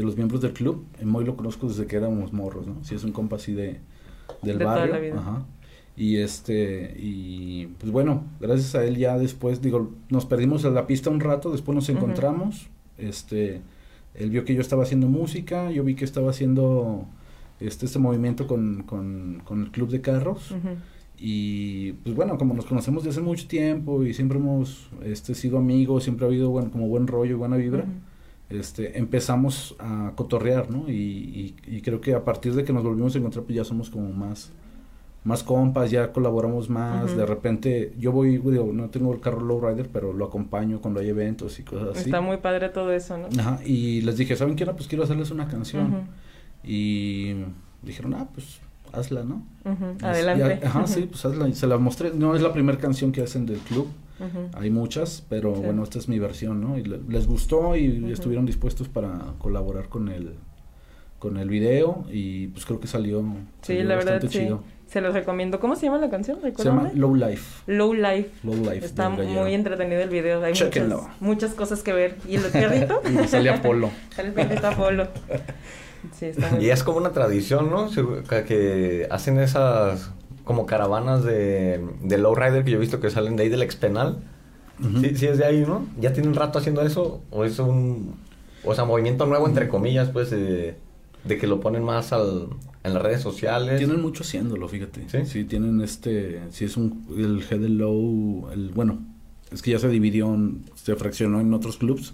[0.00, 0.84] de los miembros del club.
[1.00, 2.82] A Moy lo conozco desde que éramos morros, ¿no?
[2.82, 3.80] Sí, es un compa así de
[4.42, 4.94] del De toda barrio.
[4.94, 5.18] la vida.
[5.18, 5.44] Ajá.
[5.96, 10.86] Y este, y pues bueno, gracias a él ya después, digo, nos perdimos en la
[10.86, 13.60] pista un rato, después nos encontramos, este,
[14.14, 17.06] él vio que yo estaba haciendo música, yo vi que estaba haciendo
[17.58, 20.54] este, este movimiento con, con, con el club de carros.
[21.18, 25.58] Y pues bueno, como nos conocemos desde hace mucho tiempo y siempre hemos este, sido
[25.58, 27.84] amigos, siempre ha habido bueno, como buen rollo y buena vibra.
[28.50, 30.88] Este, empezamos a cotorrear, ¿no?
[30.90, 33.64] Y, y, y creo que a partir de que nos volvimos a encontrar, pues ya
[33.64, 34.50] somos como más,
[35.22, 39.88] más compas, ya colaboramos más, de repente yo voy, digo, no tengo el carro lowrider,
[39.92, 42.00] pero lo acompaño cuando hay eventos y cosas así.
[42.08, 43.28] Está muy padre todo eso, ¿no?
[43.40, 44.74] Ajá, y les dije, ¿saben qué era?
[44.74, 46.08] Pues quiero hacerles una canción.
[46.64, 47.34] Y
[47.82, 48.60] dijeron, ah, pues
[48.92, 49.44] hazla, ¿no?
[50.00, 50.58] Y- Adelante.
[50.62, 51.48] y- ajá, sí, pues hazla.
[51.48, 52.12] Y se la mostré.
[52.14, 53.88] No es la primera canción que hacen del club.
[54.54, 55.62] Hay muchas, pero Sí.
[55.62, 56.76] bueno, esta es mi versión, ¿no?
[56.78, 60.34] Y le- les gustó y estuvieron dispuestos para colaborar con el
[61.18, 63.20] con el video y pues creo que salió,
[63.60, 64.44] Sí, salió la verdad, bastante sí.
[64.44, 64.62] chido.
[64.86, 65.60] Se los recomiendo.
[65.60, 66.38] ¿Cómo se llama la canción?
[66.40, 66.90] Se llama.
[66.94, 67.62] Low Life.
[67.66, 68.30] Low Life.
[68.42, 68.84] Low Life.
[68.86, 70.42] Está muy entretenido el video.
[70.42, 70.72] Hay muchas,
[71.20, 72.16] muchas cosas que ver.
[72.26, 73.02] ¿Y el perrito?
[73.24, 73.90] Y sale Apolo.
[74.16, 75.08] Sale el perrito Apolo.
[76.18, 77.88] Sí, está muy Y es como una tradición, ¿no?
[78.46, 80.10] Que hacen esas
[80.50, 84.18] como caravanas de, de lowrider que yo he visto que salen de ahí del expenal.
[84.80, 84.98] Ujú.
[85.00, 85.86] sí, sí es de ahí, ¿no?
[86.00, 87.20] ¿Ya tienen rato haciendo eso?
[87.30, 88.16] ¿O es un...
[88.64, 90.74] O sea, movimiento nuevo, entre comillas, pues, de,
[91.22, 92.48] de que lo ponen más al,
[92.82, 93.78] en las redes sociales?
[93.78, 95.04] Tienen mucho haciéndolo, fíjate.
[95.08, 95.24] ¿Sí?
[95.24, 98.98] Sí, tienen este, sí es un, el Head and Low, el, bueno,
[99.52, 102.12] es que ya se dividió, en- se fraccionó en otros clubs.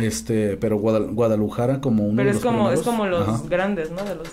[0.00, 2.84] Este, pero Guadal- Guadalujara como uno Pero de es los como, es primeros.
[2.86, 3.42] como los Ajá.
[3.50, 4.02] grandes, ¿no?
[4.04, 4.28] De los,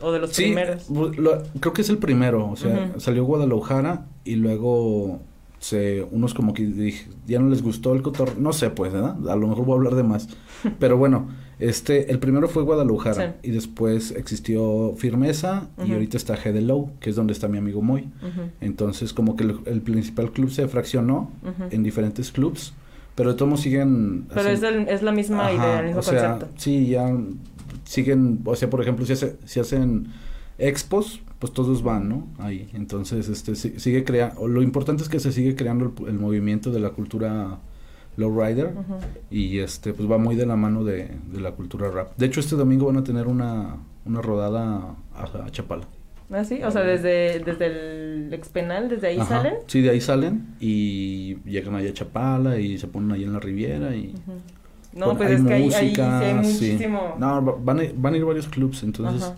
[0.00, 0.88] o de los Sí, primeros.
[0.90, 3.00] lo- creo que es el primero, o sea, Ujú.
[3.00, 5.20] salió Guadalajara y luego
[5.58, 9.16] se unos como que dije, ya no les gustó el cotor, no sé pues, ¿verdad?
[9.28, 10.28] A lo mejor voy a hablar de más.
[10.78, 13.48] Pero bueno, este el primero fue Guadalajara Sí.
[13.48, 15.92] y después existió Firmeza y Ujú.
[15.92, 18.08] ahorita está Low, que es donde está mi amigo Moy.
[18.22, 21.30] Ujú, Entonces, como que el, el principal club se fraccionó
[21.70, 22.72] en diferentes clubs,
[23.14, 26.00] pero de todos siguen Pero es, haciendo- el- es la misma Ajá, idea, el mismo
[26.00, 26.54] o sea, concepto.
[26.58, 27.14] sí, ya
[27.84, 30.08] siguen, o sea, por ejemplo, si, hace- si hacen
[30.58, 32.28] expos, pues todos van, ¿no?
[32.38, 32.68] Ahí.
[32.74, 36.70] Entonces, este, si- sigue creando, lo importante es que se sigue creando el, el movimiento
[36.70, 37.58] de la cultura
[38.16, 38.96] lowrider Ujú.
[39.30, 42.16] y este, pues va muy de la mano de, de la cultura rap.
[42.18, 45.86] De hecho, este domingo van a tener una, una rodada a, a Chapala.
[46.32, 46.60] ¿Ah, sí?
[46.62, 49.38] O sea, desde, desde el expenal, desde ahí Ajá.
[49.38, 49.54] salen.
[49.66, 53.40] Sí, de ahí salen y llegan allá a Chapala y se ponen ahí en la
[53.40, 54.14] Riviera y...
[54.92, 56.64] No, pues es que ahí, ahí sí música, hay sí.
[56.72, 57.14] muchísimo.
[57.18, 59.34] No, va- van a, van a ir varios clubs, entonces Ajá.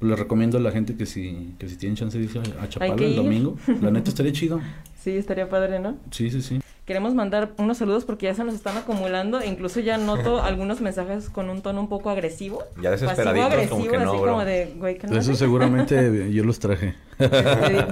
[0.00, 2.94] les recomiendo a la gente que si, que si tienen chance de irse a, Chapala
[2.94, 3.16] el ir.
[3.16, 3.56] domingo.
[3.82, 4.60] La neta estaría chido.
[4.98, 5.96] Sí, estaría padre, ¿no?
[6.10, 6.60] Sí, sí, sí.
[6.84, 9.42] Queremos mandar unos saludos porque ya se nos están acumulando.
[9.44, 12.62] Incluso ya noto algunos mensajes con un tono un poco agresivo.
[12.80, 14.30] Ya desesperaditos, Pasivo, como agresivo, que no, así bro.
[14.32, 16.94] como de, güey, que no Eso seguramente yo los traje.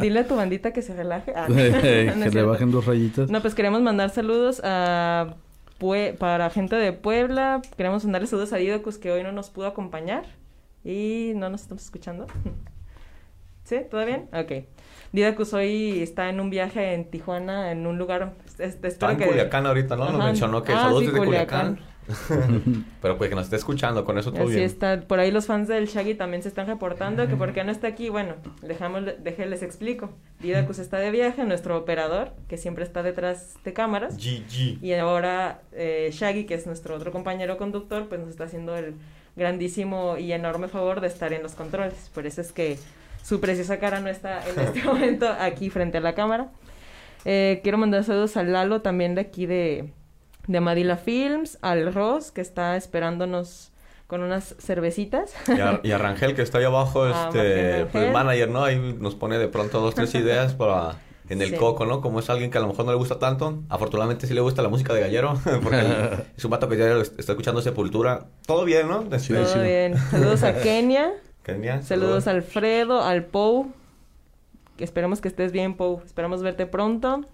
[0.01, 1.33] Dile a tu bandita que se relaje.
[1.35, 3.29] Ah, no que le bajen dos rayitas.
[3.31, 5.35] No, pues queremos mandar saludos a
[5.79, 7.61] Pue- para gente de Puebla.
[7.77, 10.25] Queremos mandarle saludos a Didocus que hoy no nos pudo acompañar.
[10.85, 12.27] Y no nos estamos escuchando.
[13.65, 13.79] ¿Sí?
[13.91, 14.29] ¿Todo bien?
[14.35, 14.67] Ok.
[15.13, 18.35] Didocus hoy está en un viaje en Tijuana, en un lugar...
[18.59, 19.27] es- Está en que...
[19.27, 20.11] Culiacán ahorita, ¿no?
[20.11, 21.75] Nos mencionó que Ah, saludos sí, desde Culiacán.
[21.77, 21.94] Culiacán.
[23.03, 24.65] Pero pues que nos esté escuchando, con eso todo Así bien.
[24.65, 25.01] está.
[25.01, 27.89] Por ahí los fans del Shaggy también se están reportando que por qué no está
[27.89, 28.09] aquí.
[28.09, 30.11] Bueno, dejamos, déjenles explico.
[30.41, 34.17] Didacus está de viaje, nuestro operador, que siempre está detrás de cámaras.
[34.17, 34.83] GG.
[34.83, 38.95] Y ahora eh, Shaggy, que es nuestro otro compañero conductor, pues nos está haciendo el
[39.37, 42.11] grandísimo y enorme favor de estar en los controles.
[42.15, 42.79] Por eso es que
[43.23, 46.51] su preciosa cara no está en este momento aquí frente a la cámara.
[47.25, 49.91] Eh, quiero mandar saludos al Lalo también de aquí de,
[50.47, 53.71] de Madila Films, al Ross, que está esperándonos
[54.07, 55.35] con unas cervecitas.
[55.49, 58.13] Y a, y a Rangel, que está ahí abajo, Ah, este, pues Rangel.
[58.13, 58.65] manager, ¿no?
[58.65, 60.97] Ahí nos pone de pronto dos, tres ideas para
[61.31, 61.57] en el Sí.
[61.57, 62.03] coco, ¿no?
[62.03, 64.61] Como es alguien que a lo mejor no le gusta tanto, afortunadamente sí le gusta
[64.61, 65.81] la música de Gallero, porque
[66.37, 68.27] es un vato que ya está escuchando Sepultura.
[68.47, 69.03] Todo bien, ¿no?
[69.05, 69.59] Este, Sí, Todo sí.
[69.61, 69.97] bien.
[70.11, 71.13] Saludos a Kenia.
[71.43, 73.73] Kenia, Saludos a Alfredo, al Pou.
[74.77, 76.03] Que esperemos que estés bien, Pou.
[76.05, 77.25] Esperamos verte pronto.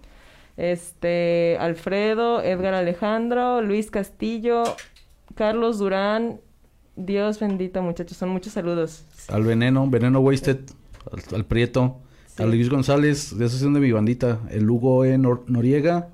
[0.57, 4.63] Este, Alfredo, Edgar Alejandro, Luis Castillo,
[5.35, 6.39] Carlos Durán.
[6.95, 8.17] Dios bendito, muchachos.
[8.17, 9.05] Son muchos saludos.
[9.29, 10.59] Al Veneno, Veneno Wasted,
[11.11, 12.43] al, al Prieto, Sí.
[12.43, 15.17] a Luis González, de asociación de mi bandita, el Hugo E.
[15.17, 16.09] Nor- Noriega,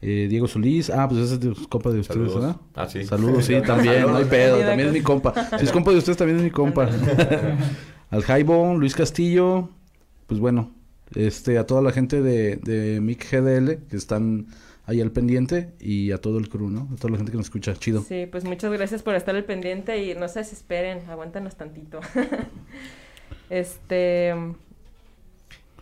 [0.00, 2.40] eh, Diego Solís, ah, pues ese es de, compa de ustedes, Saludos.
[2.40, 2.56] ¿verdad?
[2.74, 3.04] Ah, sí.
[3.04, 5.32] Saludos, sí, también, no hay pedo, también es mi compa.
[5.58, 6.88] Si es compa de ustedes, también es mi compa.
[8.10, 9.68] al Jaibo, Luis Castillo,
[10.26, 10.70] pues bueno,
[11.14, 14.46] este, a toda la gente de, de MIC GDL que están
[14.86, 16.88] ahí al pendiente y a todo el crew, ¿no?
[16.92, 18.02] A toda la gente que nos escucha, chido.
[18.02, 22.00] Sí, pues muchas gracias por estar al pendiente y no se desesperen, aguántanos tantito.
[23.50, 24.34] este.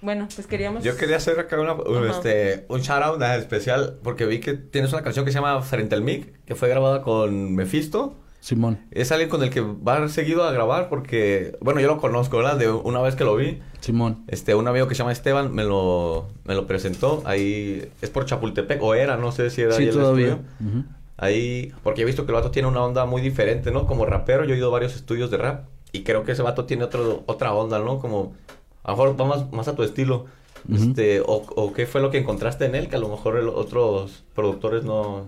[0.03, 0.83] Bueno, pues queríamos.
[0.83, 4.93] Yo quería hacer acá una, un, este, un shout out especial porque vi que tienes
[4.93, 8.17] una canción que se llama Frente al Mic, que fue grabada con Mephisto.
[8.41, 12.39] Simón, Es alguien con el que va seguido a grabar porque, bueno, yo lo conozco,
[12.39, 12.57] ¿verdad?
[12.57, 14.25] De una vez que lo vi, Simón.
[14.29, 17.23] este, un amigo que se llama Esteban me lo, me lo presentó.
[17.27, 20.39] Ahí es por Chapultepec, o era, no sé si era ahí el estudio.
[21.19, 23.87] Ahí, porque he visto que el vato tiene una onda muy diferente, ¿no?
[23.87, 26.65] Como rapero, yo he ido a varios estudios de rap y creo que ese vato
[26.65, 27.99] tiene otro, otra onda, ¿no?
[27.99, 28.33] Como,
[28.85, 30.25] a lo mejor va más, más a tu estilo.
[30.73, 33.49] Este, o, o qué fue lo que encontraste en él que a lo mejor el-
[33.49, 35.27] otros productores no...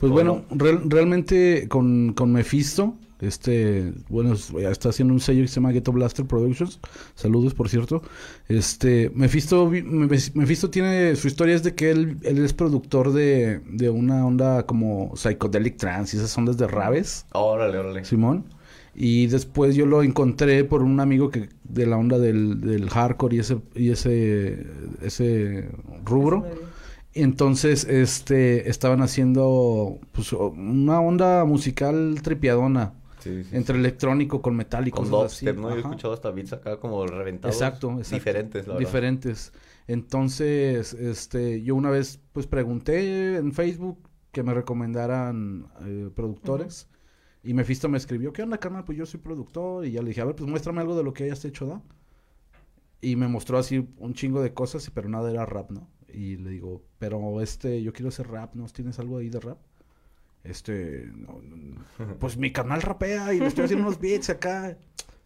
[0.00, 5.42] Pues ¿O bueno, real- realmente con, con Mephisto, este, bueno, es- está haciendo un sello
[5.42, 6.80] que se llama Ghetto Blaster Productions.
[7.14, 8.02] Saludos, por cierto.
[8.48, 13.90] Este, Mephisto, Mephisto tiene, su historia es de que él, él es productor de, de
[13.90, 17.26] una onda como psychedelic trance y esas ondas de raves.
[17.32, 18.04] Órale, órale.
[18.06, 18.46] Simón.
[18.94, 23.36] Y después yo lo encontré por un amigo que de la onda del, del hardcore
[23.36, 24.66] y ese, y ese,
[25.02, 25.68] ese
[26.04, 26.44] rubro.
[26.46, 26.69] Ese.
[27.14, 32.94] Entonces, este, estaban haciendo pues, una onda musical tripiadona.
[33.18, 35.02] Sí, sí, Entre electrónico con metálico.
[35.02, 35.68] Con dubstep, ¿no?
[35.70, 35.88] Yo he Ajá.
[35.88, 37.54] escuchado hasta beats acá como reventados.
[37.54, 38.14] Exacto, exacto.
[38.14, 38.88] Diferentes, la verdad.
[38.88, 39.52] Diferentes.
[39.88, 43.98] Entonces, este, yo una vez, pues, pregunté en Facebook
[44.32, 46.88] que me recomendaran eh, productores.
[47.42, 48.84] Y Mephisto me escribió, ¿qué onda, carnal?
[48.84, 49.84] Pues yo soy productor.
[49.84, 51.82] Y ya le dije, a ver, pues muéstrame algo de lo que hayas hecho, ¿no?
[53.02, 55.88] Y me mostró así un chingo de cosas, pero nada era rap, ¿no?
[56.14, 58.66] Y le digo, pero este, yo quiero hacer rap, ¿no?
[58.66, 59.58] ¿Tienes algo ahí de rap?
[60.42, 64.76] Este, no, no, pues mi canal rapea y le estoy haciendo unos beats acá.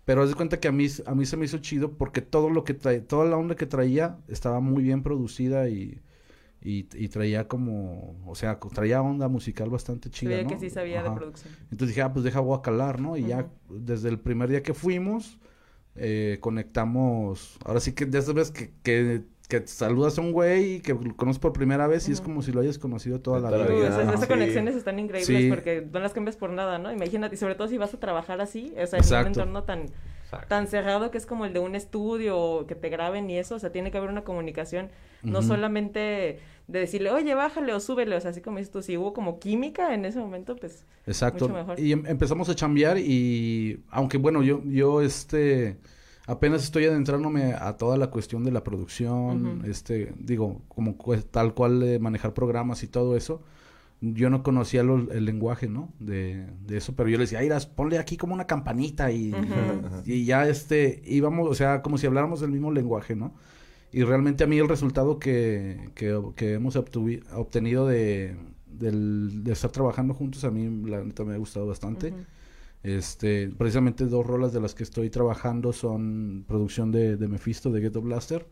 [0.05, 2.51] Pero haz de cuenta que a mí, a mí se me hizo chido porque todo
[2.51, 5.99] lo que trae, toda la onda que traía estaba muy bien producida y,
[6.65, 10.49] y, y traía como, o sea, traía onda musical bastante chida, ¿no?
[10.49, 11.55] que sí sabía de producción.
[11.65, 13.17] Entonces dije, ah, pues deja voy a calar, ¿no?
[13.17, 15.39] Y ya desde el primer día que fuimos,
[15.95, 17.59] eh, conectamos.
[17.65, 20.95] Ahora sí que de esas veces que, que, que saludas a un güey y que
[20.95, 23.67] lo conoces por primera vez y es como si lo hayas conocido toda la vida.
[23.69, 23.89] Vida.
[23.89, 24.09] esas, Ajá.
[24.11, 24.27] esas Sí.
[24.27, 25.49] conexiones están increíbles Sí.
[25.51, 26.91] porque no las cambias por nada, ¿no?
[26.91, 29.81] Imagínate, y sobre todo si vas a trabajar así, o sea, en un entorno tan,
[30.25, 30.47] Exacto.
[30.49, 33.57] tan cerrado que es como el de un estudio o que te graben y eso,
[33.57, 34.89] o sea, tiene que haber una comunicación,
[35.23, 38.97] no solamente de decirle, oye, bájale o súbele, o sea, así como dices tú, si
[38.97, 41.49] hubo como química en ese momento, pues, Exacto.
[41.49, 41.79] Mucho mejor.
[41.81, 45.77] Y em- empezamos a chambear y aunque bueno, yo, yo este
[46.27, 50.97] apenas estoy adentrándome a toda la cuestión de la producción, este, digo, como
[51.31, 53.43] tal cual de manejar programas y todo eso.
[54.01, 55.89] Yo no conocía lo- el lenguaje, ¿no?
[55.99, 59.33] De, de eso, pero yo le decía, Airas, ponle aquí como una campanita y,
[60.05, 63.33] y ya este, íbamos, o sea, como si habláramos el mismo lenguaje, ¿no?
[63.93, 69.53] Y realmente a mí el resultado que, que, que hemos obtuvi- obtenido de, del- de
[69.53, 72.13] estar trabajando juntos, a mí la neta me ha gustado bastante.
[72.85, 77.81] Este, precisamente dos rolas de las que estoy trabajando son producción de, de Mephisto, de
[77.81, 78.47] Ghetto Blaster.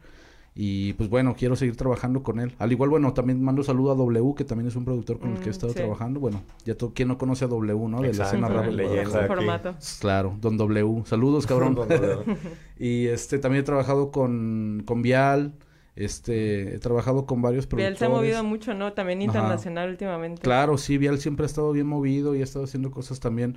[0.54, 2.52] Y pues bueno, quiero seguir trabajando con él.
[2.58, 5.36] Al igual, bueno, también mando saludo a W, que también es un productor con el
[5.38, 5.78] que he Mm, estado sí.
[5.78, 6.20] trabajando.
[6.20, 8.02] Bueno, ya todo, ¿quién no conoce a W, no?
[8.02, 9.26] De la escena leyenda.
[9.26, 9.74] Formato.
[10.00, 11.02] Claro, Don W.
[11.06, 11.74] Saludos, cabrón.
[11.74, 12.36] Don W.
[12.78, 15.54] y este, también he trabajado con, con Vial.
[15.94, 17.98] Este, he trabajado con varios productores.
[17.98, 18.92] se ha movido mucho, ¿no?
[18.94, 19.26] También Ajá.
[19.26, 20.40] internacional últimamente.
[20.42, 23.56] Claro, sí, Vial siempre ha estado bien movido y ha estado haciendo cosas también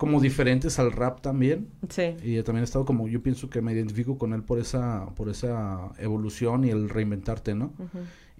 [0.00, 1.68] como diferentes al rap también.
[1.90, 2.16] Sí.
[2.22, 5.28] Y también he estado como, yo pienso que me identifico con él por esa, por
[5.28, 7.74] esa evolución y el reinventarte, ¿no?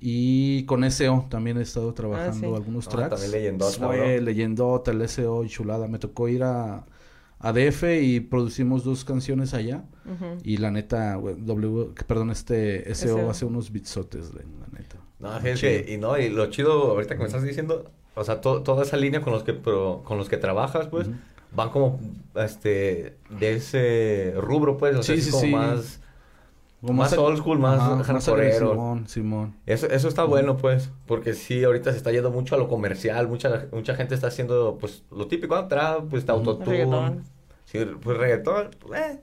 [0.00, 2.54] Y con SEO también he estado trabajando sí.
[2.54, 3.10] algunos Ah, tracks.
[3.10, 4.24] también leyendota, Fue bro.
[4.24, 5.86] leyendota, el SEO y chulada.
[5.86, 6.86] Me tocó ir a,
[7.38, 9.84] a DF y producimos dos canciones allá.
[10.42, 13.30] Y la neta, W, perdón, este SEO SEO.
[13.30, 14.96] hace unos beatsotes, güey, la neta.
[15.18, 18.62] No, que, y no, y lo chido ahorita que me estás diciendo, o sea, to-
[18.62, 21.10] toda esa línea con los que pro- con los que trabajas, pues.
[21.52, 21.98] Van como,
[22.34, 25.50] este, de ese rubro, pues, o sea, Sí, como sí.
[25.50, 26.00] más,
[26.80, 28.70] Como Más old school, más hardcoreero.
[28.70, 29.54] Simón, Simón.
[29.66, 33.28] eso, eso está bueno, pues, porque sí, ahorita se está yendo mucho a lo comercial,
[33.28, 35.68] mucha, mucha gente está haciendo, pues, lo típico, ¿no?
[35.68, 36.70] trap, pues, autotune.
[36.78, 37.24] Reggaetón.
[37.66, 39.20] Sí, pues, reggaetón, eh,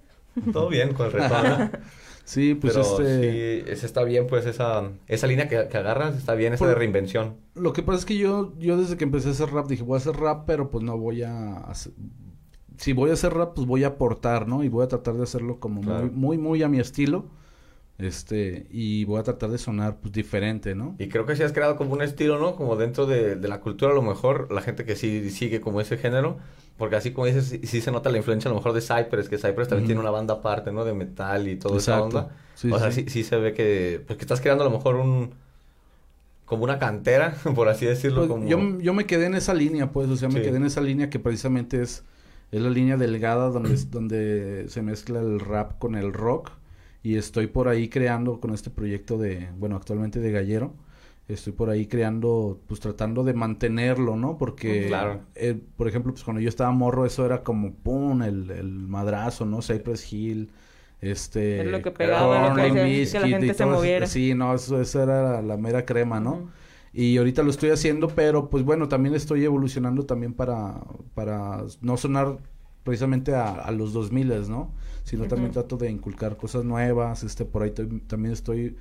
[0.54, 1.72] todo bien con el reggaetón.
[2.28, 3.64] Sí, pues Pero este...
[3.64, 6.70] sí, ese está bien, pues, esa, esa línea que, que agarras, está bien, esa Por-
[6.70, 7.38] de reinvención.
[7.56, 9.96] Lo que pasa es que yo, yo desde que empecé a hacer rap dije, voy
[9.96, 11.94] a hacer rap, pero pues no voy a hacer...
[12.78, 14.64] Si voy a hacer rap, pues voy a aportar, ¿no?
[14.64, 16.02] Y voy a tratar de hacerlo como Claro.
[16.08, 17.26] muy, muy, muy a mi estilo.
[17.98, 20.96] Este, y voy a tratar de sonar, pues, diferente, ¿no?
[21.00, 22.56] Y creo que sí has creado como un estilo, ¿no?
[22.56, 25.82] Como dentro de, de la cultura, a lo mejor, la gente que sí sigue como
[25.82, 26.38] ese género.
[26.78, 29.30] Porque así como dices, sí, sí se nota la influencia a lo mejor de Cypress,
[29.30, 30.86] que Cypress también tiene una banda aparte, ¿no?
[30.86, 32.18] De metal y toda esa Exacto.
[32.20, 32.36] onda.
[32.54, 33.06] Sí, o sea, sí.
[33.08, 35.34] sí, se ve que, pues, que estás creando a lo mejor un...
[36.46, 38.20] Como una cantera, por así decirlo.
[38.20, 38.48] Pues, como...
[38.48, 41.10] yo, yo me quedé en esa línea, pues, o sea, me quedé en esa línea
[41.10, 42.04] que precisamente es,
[42.52, 46.52] es la línea delgada donde, donde se mezcla el rap con el rock.
[47.02, 50.74] Y estoy por ahí creando con este proyecto de, bueno, actualmente de Gallero.
[51.28, 54.38] Estoy por ahí creando, pues tratando de mantenerlo, ¿no?
[54.38, 55.22] Porque, Claro.
[55.36, 59.46] eh, por ejemplo, pues cuando yo estaba morro, eso era como, pum, el, el madrazo,
[59.46, 59.62] ¿no?
[59.62, 60.52] Cypress Hill,
[61.02, 61.62] este...
[61.62, 62.62] Es lo que pegaba, lo que
[63.12, 63.76] que la gente se eso.
[63.76, 64.08] moviera.
[64.08, 66.50] Sí, no, eso, eso era la, la mera crema, ¿no?
[66.94, 70.82] Y ahorita lo estoy haciendo, pero pues bueno, también estoy evolucionando también para,
[71.14, 72.38] para no sonar
[72.84, 74.74] precisamente a, a los 2000, ¿no?
[75.04, 78.78] Sino también trato de inculcar cosas nuevas, este, por ahí to- también estoy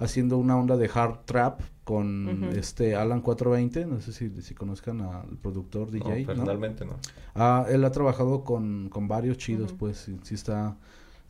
[0.00, 5.00] haciendo una onda de hard trap con este Alan 420, no sé si, si conozcan
[5.00, 6.26] al productor DJ, ¿no?
[6.26, 6.96] personalmente no.
[7.34, 10.76] Ah, él ha trabajado con, con varios chidos, pues, sí, sí está,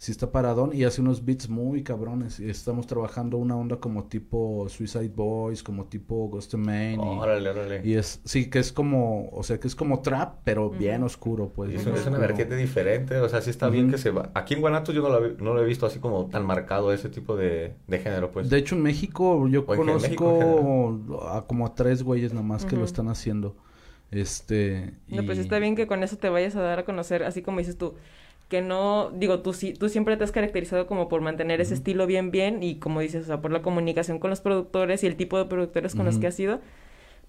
[0.03, 2.41] sí está paradón y hace unos beats muy cabrones.
[2.41, 6.99] Y estamos trabajando una onda como tipo Suicide Boys, como tipo Ghost in Main.
[6.99, 7.83] y- Órale, órale.
[7.85, 11.53] y, es, sí, que es como, o sea, que es como trap, pero bien oscuro,
[11.55, 11.71] pues.
[11.71, 12.19] Y es, una oscuro.
[12.19, 14.31] vertiente diferente, o sea, sí está bien que se va.
[14.33, 16.95] Aquí en Guanatos yo no lo, he- no lo he visto así como tan marcado
[16.95, 18.49] ese tipo de, de género, pues.
[18.49, 20.99] De hecho, en México yo O conozco México
[21.31, 23.55] a como a tres güeyes nomás que lo están haciendo.
[24.11, 24.95] Este.
[25.09, 27.43] No, pues y- está bien que con eso te vayas a dar a conocer, así
[27.43, 27.95] como dices tú,
[28.51, 32.31] que no, digo, tú tú siempre te has caracterizado como por mantener ese estilo bien,
[32.31, 35.39] bien, y como dices, o sea, por la comunicación con los productores y el tipo
[35.39, 36.21] de productores con los Ujú.
[36.23, 36.61] que has ido,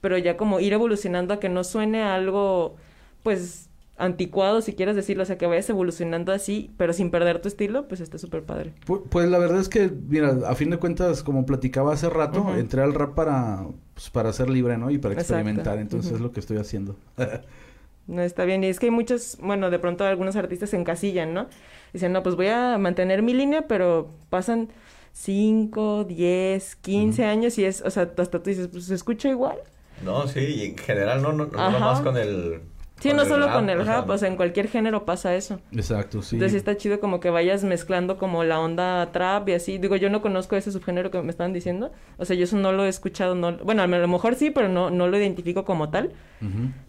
[0.01, 2.75] pero ya como ir evolucionando a que no suene a algo,
[3.23, 7.47] pues, anticuado, si quieres decirlo, o sea, que vayas evolucionando así, pero sin perder tu
[7.47, 8.73] estilo, pues está súper padre.
[8.87, 12.55] Pu- Pues la verdad es que, mira, a fin de cuentas, como platicaba hace rato,
[12.55, 14.89] entré al rap para, pues, para ser libre, ¿no?
[14.89, 15.35] Y para Exacto.
[15.35, 15.77] experimentar.
[15.77, 16.95] Entonces es lo que estoy haciendo.
[18.07, 18.63] No está bien.
[18.63, 21.47] Y es que hay muchos, bueno, de pronto algunos artistas se encasillan, ¿no?
[21.93, 24.69] Dicen, no, pues voy a mantener mi línea, pero pasan
[25.13, 29.57] 5, 10, 15 años y es, o sea, hasta tú dices, pues se escucha igual.
[30.03, 32.61] No, sí, y en general no, no, no nomás con el...
[32.99, 34.67] Sí, con no el solo rap, con el o sea, rap, o sea, en cualquier
[34.67, 35.59] género pasa eso.
[35.71, 36.35] Exacto, sí.
[36.35, 39.79] Entonces está chido como que vayas mezclando como la onda trap y así.
[39.79, 41.91] Digo, yo no conozco ese subgénero que me estaban diciendo.
[42.17, 43.57] O sea, yo eso no lo he escuchado, no...
[43.57, 46.11] Bueno, a lo mejor sí, pero no, no lo identifico como tal.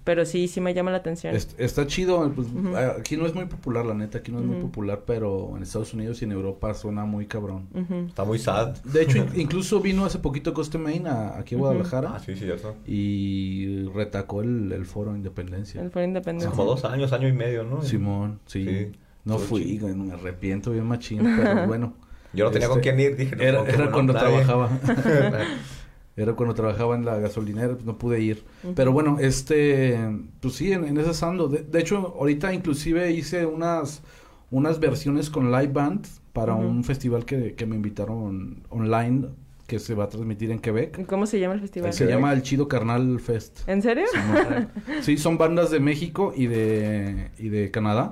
[0.05, 1.35] Pero sí, sí me llama la atención.
[1.37, 2.77] Est- está chido, pues, Ujú.
[2.77, 5.63] a- aquí no es muy popular, la neta, aquí no es muy popular, pero en
[5.63, 7.69] Estados Unidos y en Europa suena muy cabrón.
[8.09, 8.77] Está muy sad.
[8.85, 11.59] De hecho, in- incluso vino hace poquito Coste Main a, aquí a.
[11.59, 12.75] Guadalajara Ah, sí, cierto.
[12.87, 15.81] y retacó el, el foro Independencia.
[15.83, 16.51] El Foro Independencia.
[16.51, 17.83] Como dos años, año y medio, ¿no?
[17.83, 18.65] Simón, sí.
[18.67, 18.93] Sí,
[19.25, 19.89] No fui, chido.
[19.89, 21.95] me arrepiento bien machín, pero bueno.
[22.35, 23.37] Yo no tenía con Este, quién ir, dije.
[23.37, 24.71] no, Era, cuando trabajaba.
[26.17, 28.45] Era cuando trabajaba en la gasolinera, pues no pude ir.
[28.75, 29.99] Pero bueno, este,
[30.41, 31.49] pues sí, en, en ese ando.
[31.49, 34.03] De, de hecho, ahorita inclusive hice unas,
[34.51, 39.29] unas versiones con live band para un festival que, que me invitaron online
[39.67, 41.07] que se va a transmitir en Quebec.
[41.07, 41.93] ¿Cómo se llama el festival?
[41.95, 43.61] Se llama el Chido Carnal Fest.
[43.67, 44.05] ¿En serio?
[45.01, 48.11] Sí, son bandas de México y de, y de Canadá.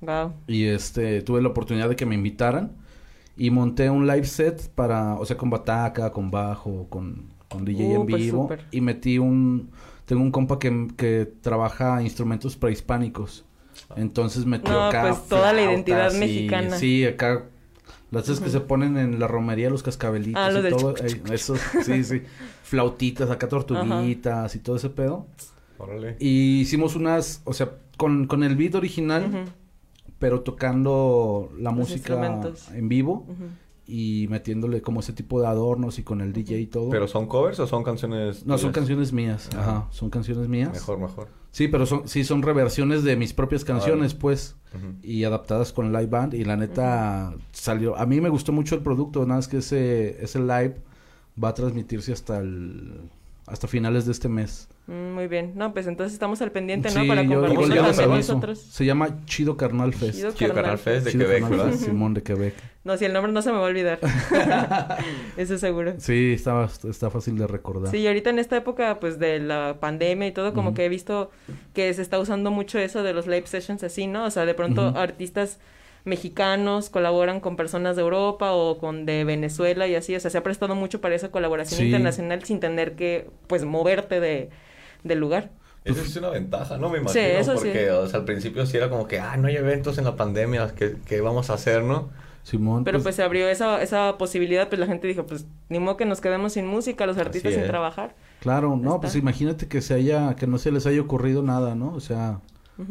[0.00, 0.34] Wow.
[0.46, 2.76] Y este, tuve la oportunidad de que me invitaran
[3.38, 7.96] y monté un live set para, o sea, con bataca, con bajo, con, con DJ
[7.96, 8.48] Uh, en pues, vivo.
[8.72, 9.70] y metí un,
[10.04, 13.44] tengo un compa que, que trabaja instrumentos prehispánicos.
[13.96, 16.76] Entonces metió No, acá pues, toda la identidad flautas y- mexicana.
[16.76, 17.44] Sí, acá
[18.10, 20.94] las esas que se ponen en la romería, los cascabelitos Ah, lo y del todo.
[20.96, 22.22] eh, esos, sí, sí.
[22.64, 25.26] Flautitas, acá tortuguitas y todo ese pedo.
[25.78, 26.16] Órale.
[26.18, 29.38] Y hicimos unas, o sea, con, con el beat original, Ujú,
[30.18, 33.26] pero tocando la Los música en vivo
[33.86, 36.90] y metiéndole como ese tipo de adornos y con el DJ y todo.
[36.90, 38.44] ¿Pero son covers o son canciones?
[38.44, 39.60] no, son canciones mías, Ah.
[39.60, 40.72] ajá, son canciones mías.
[40.72, 41.28] Mejor, mejor.
[41.50, 44.56] Sí, pero son sí son reversiones de mis propias canciones, pues,
[45.02, 48.82] y adaptadas con live band y la neta salió, a mí me gustó mucho el
[48.82, 50.76] producto, nada más que ese ese live
[51.42, 53.00] va a transmitirse hasta el
[53.46, 54.68] hasta finales de este mes.
[54.88, 55.52] Mm, Muy bien.
[55.54, 57.02] No, pues entonces estamos al pendiente, ¿no?
[57.02, 58.06] Sí, Para yo- compartirlo aviso.
[58.08, 58.58] nosotros.
[58.58, 60.16] Se llama Chido Carnal Fest.
[60.16, 61.72] Chido Chido Carnal Fest de Chido Quebec, Carnal ¿verdad?
[61.72, 62.54] Fest, Simón de Quebec.
[62.84, 63.98] No, si el nombre no se me va a olvidar.
[65.36, 65.94] Eso seguro.
[65.98, 67.90] Sí, está, está fácil de recordar.
[67.90, 70.88] Sí, y ahorita en esta época, pues, de la pandemia y todo, como que he
[70.88, 71.30] visto
[71.74, 74.24] que se está usando mucho eso de los live sessions así, ¿no?
[74.24, 75.58] O sea, de pronto artistas
[76.04, 80.38] mexicanos colaboran con personas de Europa o con de Venezuela y así, o sea, se
[80.38, 81.86] ha prestado mucho para esa colaboración Sí.
[81.86, 84.48] internacional sin tener que, pues, moverte de,
[85.04, 85.50] del lugar.
[85.84, 86.90] Eso es una ventaja, ¿no?
[86.90, 87.24] Me Sí, imagino.
[87.38, 87.64] eso sí.
[87.64, 90.16] porque, o sea, al principio sí era como que, ah, no hay eventos en la
[90.16, 92.10] pandemia, ¿qué, qué vamos a hacer, no?
[92.42, 92.84] Simón.
[92.84, 96.04] Pero pues se abrió esa, esa posibilidad, pues la gente dijo, pues, ni modo que
[96.06, 98.14] nos quedemos sin música, los artistas sin trabajar.
[98.40, 99.00] Claro, no, Está.
[99.02, 101.92] pues imagínate que se haya, que no se les haya ocurrido nada, ¿no?
[101.92, 102.40] O sea,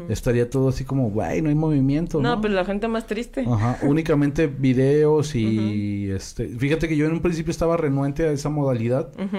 [0.09, 2.35] estaría todo así como, güey, no hay movimiento, ¿no?
[2.35, 3.45] No, pues la gente más triste.
[3.47, 8.49] Ajá, únicamente videos y este, fíjate que yo en un principio estaba renuente a esa
[8.49, 9.37] modalidad, Ujú.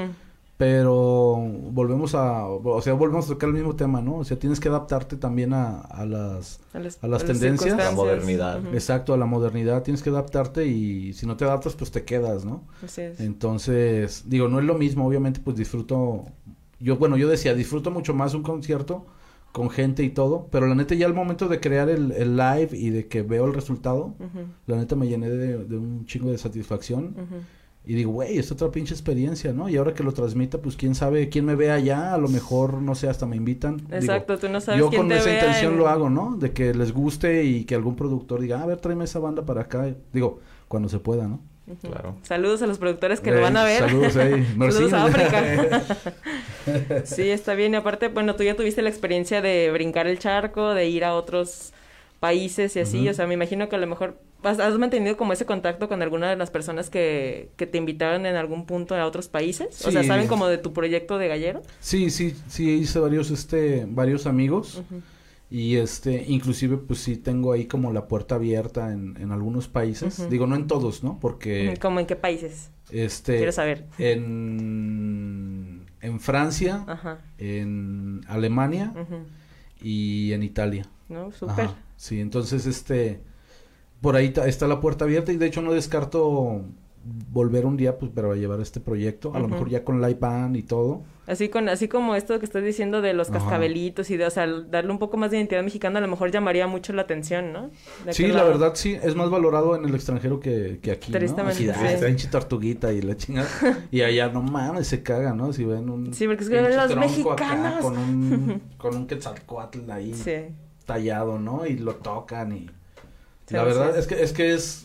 [0.58, 1.36] Pero
[1.70, 4.16] volvemos a, o sea, volvemos a tocar el mismo tema, ¿no?
[4.16, 7.60] O sea, tienes que adaptarte también a, a las, A las, A las a tendencias.
[7.60, 7.90] circunstancias.
[7.90, 8.74] La modernidad.
[8.74, 12.44] Exacto, a la modernidad, tienes que adaptarte y si no te adaptas, pues te quedas,
[12.44, 12.64] ¿no?
[12.84, 13.20] Así es.
[13.20, 16.24] Entonces, digo, no es lo mismo, obviamente, pues disfruto,
[16.80, 19.06] yo, bueno, yo decía, disfruto mucho más un concierto
[19.52, 22.70] con gente y todo, pero la neta ya al momento de crear el, el live
[22.72, 24.14] y de que veo el resultado,
[24.66, 27.36] la neta me llené de, de un chingo de satisfacción ujú.
[27.88, 29.68] Y digo, güey, es otra pinche experiencia, ¿no?
[29.68, 32.74] Y ahora que lo transmita, pues quién sabe, quién me ve allá, a lo mejor,
[32.82, 33.78] no sé, hasta me invitan.
[33.78, 36.10] Digo, Exacto, tú no sabes yo quién con te esa vea intención en- lo hago,
[36.10, 36.36] ¿no?
[36.36, 39.44] De que les guste y que algún productor diga, "Ah, a ver, tráeme esa banda
[39.46, 39.92] para acá.
[40.12, 41.40] Digo, cuando se pueda, ¿no?
[41.82, 42.16] Claro.
[42.22, 43.80] Saludos a los productores que lo van a ver.
[43.80, 44.42] saludos ahí.
[44.58, 45.04] Saludos a.
[45.04, 45.82] África.
[47.04, 47.72] sí, está bien.
[47.74, 51.14] Y aparte, bueno, tú ya tuviste la experiencia de brincar el charco, de ir a
[51.14, 51.72] otros
[52.20, 53.08] países y así.
[53.08, 56.00] O sea, me imagino que a lo mejor ¿Has, has mantenido como ese contacto con
[56.02, 59.84] alguna de las personas que, que te invitaron en algún punto a otros países?
[59.86, 60.04] O sea.
[60.04, 61.62] ¿saben como de tu proyecto de gallero?
[61.80, 64.82] Sí, sí, sí, hice varios, este, varios amigos.
[65.50, 70.28] Y este, inclusive, pues sí tengo ahí como la puerta abierta en, en algunos países.
[70.30, 71.18] Digo, no en todos, ¿no?
[71.18, 72.70] Porque, ¿Cómo en qué países?
[72.90, 73.86] este, Quiero saber.
[73.98, 77.18] en, en Francia, Ajá.
[77.38, 78.92] en Alemania
[79.82, 80.86] y en Italia.
[81.08, 81.32] ¿No?
[81.32, 81.70] Súper.
[81.96, 83.20] Sí, entonces, este,
[84.00, 86.62] por ahí está la puerta abierta y de hecho no descarto
[87.32, 90.18] volver un día, pues, pero a llevar este proyecto, a lo mejor ya con live
[90.20, 91.02] band y todo.
[91.26, 93.38] Así con, así como esto que estás diciendo de los Ajá.
[93.38, 96.30] cascabelitos y de, o sea, darle un poco más de identidad mexicana, a lo mejor
[96.30, 97.70] llamaría mucho la atención, ¿no?
[98.04, 98.48] De Sí, la lado.
[98.48, 101.18] verdad sí, es más valorado en el extranjero que, que aquí, ¿no?
[101.18, 102.04] Tristemente, Así, ah, sí.
[102.04, 103.48] pinche tortuguita y la chingada.
[103.90, 105.52] y allá, no mames, se caga, ¿no?
[105.54, 107.80] Si ven un Sí, porque es que los mexicanos.
[107.80, 110.32] con un, con un quetzalcoatl ahí Sí.
[110.84, 111.64] tallado, ¿no?
[111.66, 112.70] Y lo tocan y...
[113.48, 113.98] Sí, la verdad sí.
[114.00, 114.84] es que es que es...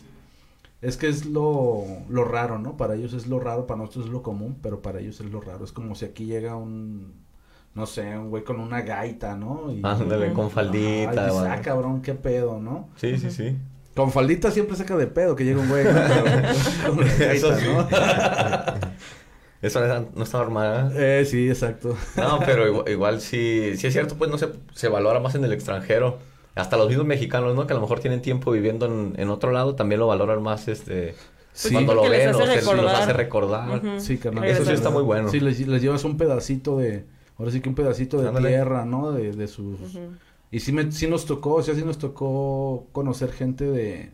[0.82, 2.76] Es que es lo, lo raro, ¿no?
[2.76, 5.40] Para ellos es lo raro, para nosotros es lo común, pero para ellos es lo
[5.40, 5.64] raro.
[5.64, 7.14] Es como si aquí llega un,
[7.74, 9.72] no sé, un güey con una gaita, ¿no?
[9.72, 11.10] Y, Ándale, con faldita.
[11.14, 11.46] y dices, güey.
[11.50, 12.90] ah, cabrón, qué pedo, ¿no?
[12.96, 13.56] Sí, sí, sí.
[13.96, 15.84] Con faldita siempre saca de pedo que llega un güey.
[16.86, 17.64] Con una gaita, Eso sí.
[17.66, 17.88] ¿no?
[19.62, 20.92] Eso no- no está normal.
[20.94, 21.20] ¿eh?
[21.20, 21.96] Eh, sí, exacto.
[22.16, 25.44] No, pero igual, igual sí, sí es cierto, pues no se, se valora más en
[25.44, 26.18] el extranjero.
[26.54, 27.66] Hasta los mismos mexicanos, ¿no?
[27.66, 30.68] Que a lo mejor tienen tiempo viviendo en, en otro lado, también lo valoran más,
[30.68, 31.14] este...
[31.52, 31.72] Sí.
[31.72, 33.80] cuando lo ven, o se- los hace recordar.
[34.00, 34.44] Sí, carnal.
[34.44, 35.28] Eso sí está muy bueno.
[35.28, 37.04] Sí, les, les llevas un pedacito de,
[37.38, 38.48] ahora sí que un pedacito de Ándale.
[38.48, 39.12] tierra, ¿no?
[39.12, 39.78] De, de sus...
[40.50, 44.10] Y sí, me, sí nos tocó, o sea, sí nos tocó conocer gente de,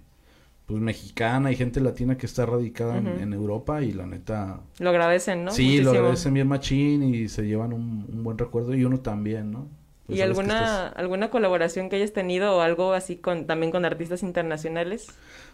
[0.66, 4.60] pues, mexicana y gente latina que está radicada en- en, Europa y la neta...
[4.78, 5.50] Lo agradecen, ¿no?
[5.50, 5.92] Sí, Muchísimo.
[5.92, 9.66] lo agradecen bien machín y se llevan un, un buen recuerdo y uno también, ¿no?
[10.10, 13.84] Pues ¿Y alguna, estás- alguna colaboración que hayas tenido o algo así con también con
[13.84, 15.06] artistas internacionales?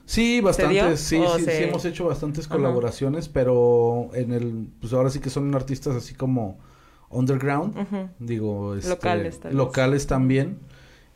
[0.07, 5.11] Sí, bastantes, sí, sí, se- sí hemos hecho bastantes colaboraciones, pero en el, pues ahora
[5.11, 6.59] sí que son artistas así como
[7.11, 7.75] underground,
[8.19, 10.59] digo, este, Locales, locales también,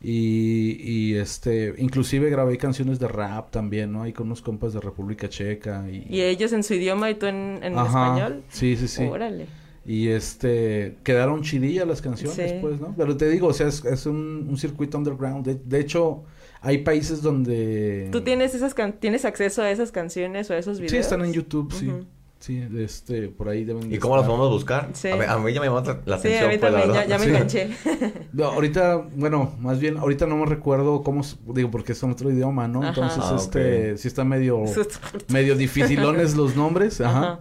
[0.01, 4.03] y, y este, inclusive grabé canciones de rap también, ¿no?
[4.03, 6.05] Ahí con unos compas de República Checa y...
[6.09, 8.43] ¿Y ellos en su idioma y tú en, en Ajá, español?
[8.49, 9.03] Sí, sí, sí.
[9.05, 9.45] Órale.
[9.85, 12.57] Y este, quedaron chidillas las canciones, Sí.
[12.61, 12.93] pues, ¿no?
[12.95, 15.45] Pero te digo, o sea, es, es un, un circuito underground.
[15.45, 16.23] De, de hecho,
[16.61, 18.09] hay países donde...
[18.11, 20.91] ¿Tú tienes esas can- tienes acceso a esas canciones o a esos videos?
[20.91, 21.91] Sí, están en YouTube, sí.
[22.39, 24.35] Sí, este, por ahí deben de ¿Y cómo los estar.
[24.35, 24.89] podemos buscar?
[24.93, 25.09] Sí.
[25.09, 26.81] A, mí, a mí ya me llamó la la Sí, atención, a mí pues, la
[26.81, 27.29] también, ya, me Sí.
[27.29, 27.69] enganché.
[28.33, 31.21] No, ahorita, bueno, más bien, ahorita no me recuerdo cómo,
[31.53, 32.79] digo, porque es en otro idioma, ¿no?
[32.81, 32.89] Ajá.
[32.89, 34.63] Entonces, Ah, este, sí está medio,
[35.29, 37.19] medio dificilones los nombres, ajá.
[37.19, 37.39] Ajá.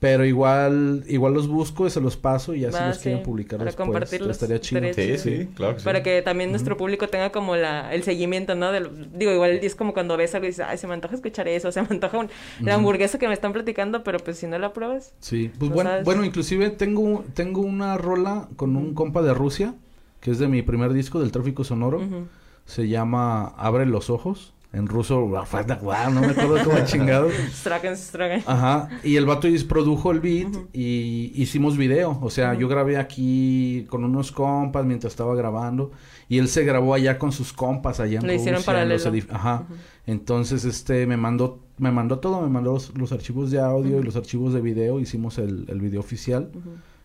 [0.00, 3.18] Pero igual, igual los busco y se los paso y ya si Va, los quieren
[3.18, 4.94] sí, publicar para después, compartirlos, estaría chido.
[4.94, 5.84] Sí, sí, claro que sí.
[5.84, 8.70] Para que también nuestro público tenga como la, el seguimiento, ¿no?
[8.70, 11.48] Del, digo, igual es como cuando ves algo y dices, ay, se me antoja escuchar
[11.48, 12.28] eso, se me antoja un-
[12.60, 12.78] la Ujú.
[12.78, 15.14] hamburguesa que me están platicando, pero pues si no la pruebas.
[15.18, 16.04] Sí, pues No bueno, sabes.
[16.04, 19.74] bueno, inclusive tengo, tengo una rola con un compa de Rusia,
[20.20, 22.00] que es de mi primer disco del tráfico sonoro.
[22.66, 24.52] Se llama Abre los ojos.
[24.70, 27.28] En ruso, wow, no me acuerdo cómo chingado.
[28.46, 32.18] Ajá, y el vato produjo el beat y hicimos video.
[32.20, 35.90] O sea, yo grabé aquí con unos compas mientras estaba grabando
[36.28, 39.02] y él se grabó allá con sus compas allá en Lo hicieron Rusia, en los
[39.04, 39.26] paralelo.
[39.26, 39.64] edif- Ajá.
[40.06, 44.02] Entonces, este, me mandó, me mandó todo, me mandó los, los archivos de audio y
[44.02, 45.00] los archivos de video.
[45.00, 46.50] Hicimos el, el video oficial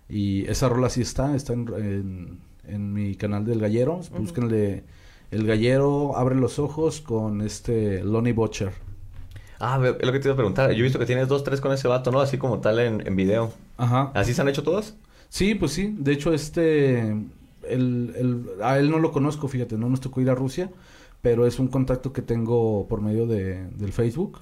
[0.10, 4.02] y esa rola sí está, está en, en, en mi canal del Gallero.
[4.20, 4.84] Búsquenle
[5.34, 8.72] El Gallero, Abre los Ojos con este Lonnie Butcher.
[9.60, 10.72] Ah, es lo que te iba a preguntar.
[10.74, 12.20] Yo he visto que tienes dos, tres con ese vato, ¿no?
[12.20, 13.52] Así como tal en, en video.
[13.78, 14.12] Ajá.
[14.14, 14.96] ¿Así se han hecho todos?
[15.30, 15.96] Sí, pues sí.
[15.98, 17.00] De hecho, este,
[17.68, 20.70] el, el, a él no lo conozco, fíjate, no nos tocó ir a Rusia,
[21.24, 24.40] pero es un contacto que tengo por medio de, del Facebook.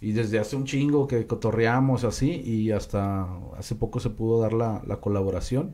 [0.00, 3.26] Y desde hace un chingo que cotorreamos así y hasta
[3.56, 5.72] hace poco se pudo dar la, la colaboración.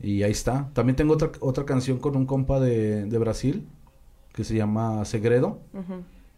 [0.00, 0.70] Y ahí está.
[0.72, 3.66] También tengo otra, otra canción con un compa de, de Brasil
[4.36, 5.58] que se llama Segredo.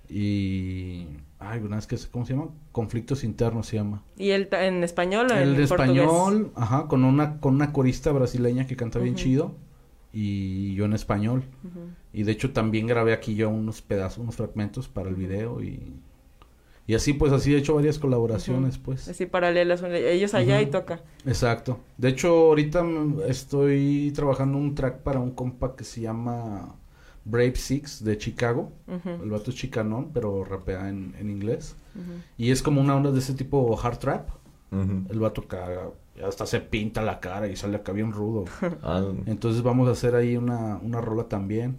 [0.08, 1.08] Y...
[1.40, 1.96] Ay, una vez que...
[2.10, 2.48] ¿Cómo se llama?
[2.72, 4.02] Conflictos internos se llama.
[4.16, 8.66] ¿Y el en español o en El español, ajá, con una, con una corista brasileña
[8.66, 9.54] que canta bien chido.
[10.12, 11.42] Y yo en español.
[12.12, 15.92] Y de hecho también grabé aquí yo unos pedazos, unos fragmentos para el video y...
[16.86, 19.08] Y así pues así he hecho varias colaboraciones pues.
[19.08, 21.02] Así paralelas, ellos allá y toca.
[21.26, 21.80] Exacto.
[21.98, 26.74] De hecho ahorita mm, estoy trabajando un track para un compa que se llama
[27.28, 28.72] Brave Six de Chicago.
[29.04, 31.76] El vato es chicanón, pero rapea en, en inglés.
[32.36, 34.28] Y es como una onda de ese tipo hard trap.
[34.70, 35.90] El vato caga,
[36.26, 38.44] hasta se pinta la cara y sale acá bien rudo.
[38.82, 41.76] Ah, Entonces vamos a hacer ahí una, una rola también.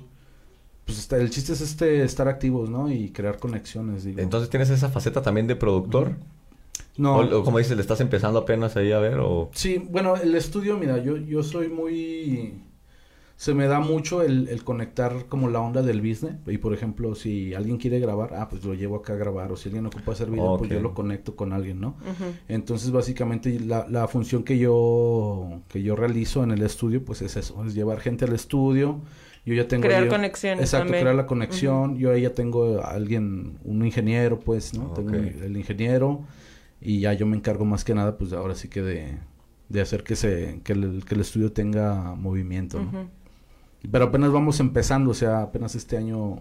[0.86, 2.92] pues está- el chiste es este estar activos, ¿no?
[2.92, 4.20] Y crear conexiones, digo.
[4.20, 6.14] Entonces tienes esa faceta también de productor.
[6.98, 9.50] no, O, o como dices, le estás empezando apenas ahí a ver o...
[9.54, 12.62] Sí, bueno, el estudio, mira, yo, yo soy muy...
[13.40, 16.36] Se me da mucho el, el conectar como la onda del business.
[16.46, 19.50] Y por ejemplo, si alguien quiere grabar, ah, pues lo llevo acá a grabar.
[19.54, 21.96] O si alguien ocupa hacer video, pues yo lo conecto con alguien, ¿no?
[22.50, 27.38] Entonces, básicamente, la, la función que yo, que yo realizo en el estudio, pues es
[27.38, 29.00] eso, es llevar gente al estudio.
[29.46, 29.84] Yo ya tengo...
[29.84, 31.04] Crear yo- conexiones Exacto, también.
[31.04, 31.98] crear la conexión.
[31.98, 34.88] Yo ahí ya tengo a alguien, un ingeniero, pues, ¿no?
[34.92, 36.26] Tengo el ingeniero
[36.82, 39.18] y ya yo me encargo más que nada, pues, ahora sí que de,
[39.70, 43.18] de hacer que se, que el, que el estudio tenga movimiento, ¿no?
[43.92, 46.40] Pero apenas vamos empezando, o sea, apenas este año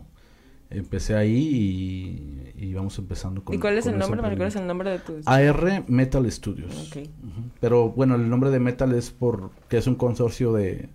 [0.70, 4.20] empecé ahí y, y vamos empezando con ¿Y cuál es el nombre?
[4.20, 4.60] ¿Me recuerdas emprendimiento.
[4.60, 5.30] el nombre de tu...
[5.30, 6.70] AR Metal Studios.
[6.90, 6.96] Ok.
[7.06, 7.42] Ujú.
[7.60, 10.88] Pero bueno, el nombre de Metal es porque es un consorcio de...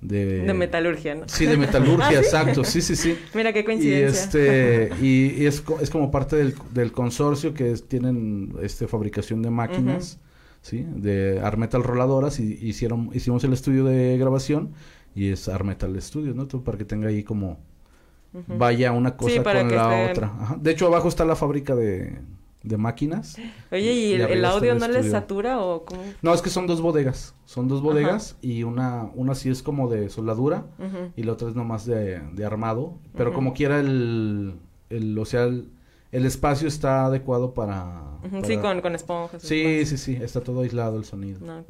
[0.00, 1.22] De, De metalurgia, ¿no?
[1.26, 2.16] Sí, de metalurgia, ¿Ah, sí?
[2.18, 3.16] exacto, sí, sí, sí.
[3.34, 4.24] Mira qué Y coincidencia.
[4.24, 9.40] este y, y es, es como parte del, del consorcio que es- tienen este fabricación
[9.42, 10.18] de máquinas,
[10.60, 14.72] sí, de Armetal roladoras y hicieron hicimos el estudio de grabación
[15.16, 16.46] y es Armetal Studios, ¿no?
[16.46, 17.58] Todo para que tenga ahí como
[18.46, 20.26] vaya una cosa Sí, para con la otra.
[20.38, 20.56] Ajá.
[20.60, 22.18] De hecho, abajo está la fábrica de,
[22.62, 23.36] de máquinas.
[23.72, 26.02] Oye, ¿y y el, el audio el no les satura o cómo?
[26.20, 27.34] No, es que son dos bodegas.
[27.46, 30.66] Son dos bodegas y una una sí es como de soldadura
[31.16, 32.98] y la otra es nomás de, de armado.
[33.16, 34.56] Pero como quiera el,
[34.90, 35.70] el o sea, el,
[36.12, 38.02] el espacio está adecuado para...
[38.44, 39.42] Sí, con, con esponjas.
[39.42, 39.88] Sí, esponjas.
[39.88, 41.40] sí, sí, está todo aislado el sonido.
[41.40, 41.64] No.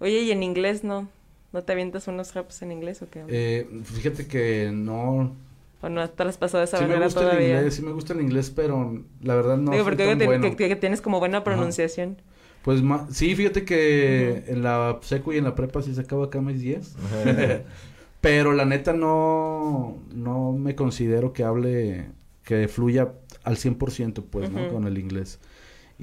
[0.00, 1.08] Oye, ¿y en inglés no?
[1.54, 3.24] ¿No te avientas unos raps en inglés o qué?
[3.28, 5.36] Eh, fíjate que no...
[5.80, 7.56] ¿O no te las has pasado esa Sí me gusta el todavía?
[7.58, 10.56] inglés, sí me gusta el inglés, pero la verdad no Digo, porque bueno.
[10.56, 12.16] que- que tienes como buena pronunciación.
[12.64, 16.40] Pues ma- sí, fíjate que en la secu y en la prepa sí sacaba acá
[16.40, 16.96] mis 10.
[18.20, 22.06] Pero la neta no, no me considero que hable,
[22.42, 23.12] que fluya
[23.44, 24.62] al 100% pues, ¿no?
[24.64, 24.74] Ujú.
[24.74, 25.38] Con el inglés.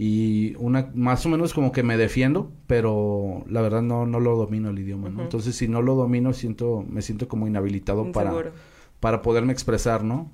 [0.04, 4.36] Y una, más o menos como que me defiendo, pero la verdad no, no lo
[4.36, 5.22] domino el idioma, ¿no?
[5.22, 8.52] Entonces si no lo domino siento, me siento como inhabilitado para, Inseguro.
[9.00, 10.32] para poderme expresar, ¿no?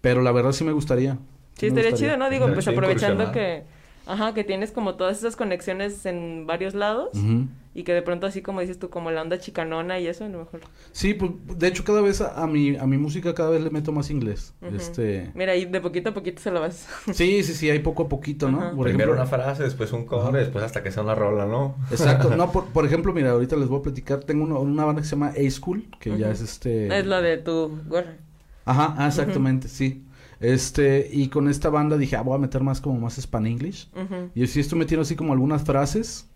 [0.00, 1.18] Pero la verdad sí me gustaría.
[1.54, 2.14] Sí, estaría gustaría.
[2.14, 2.30] chido, ¿no?
[2.30, 3.64] Digo, pues aprovechando que...
[4.06, 7.10] Ajá, que tienes como todas esas conexiones en varios lados.
[7.14, 7.48] Ujú.
[7.72, 10.28] Y que de pronto así como dices tú, como la onda chicanona y eso, a
[10.28, 10.60] lo mejor.
[10.90, 13.70] Sí, pues de hecho cada vez a, a mi a mi música cada vez le
[13.70, 14.54] meto más inglés.
[14.74, 16.88] Este Mira, y de poquito a poquito se lo vas.
[17.12, 18.58] Sí, sí, sí, hay poco a poquito, ¿no?
[18.74, 20.38] Por Primero ejemplo, una frase, después un coro, Ajá.
[20.38, 21.76] después hasta que sea una rola, ¿no?
[21.90, 25.02] Exacto, no, por, por ejemplo, mira, ahorita les voy a platicar, tengo una, una banda
[25.02, 26.98] que se llama A-School, que ya es este...
[26.98, 28.16] Es lo de tu gorra.
[28.64, 30.04] Ajá, ah, exactamente, sí.
[30.40, 33.90] Este, y con esta banda dije, ah, voy a meter más como más Span-English.
[33.94, 34.30] Ujú.
[34.34, 36.29] Y sí estoy metiendo así como algunas frases.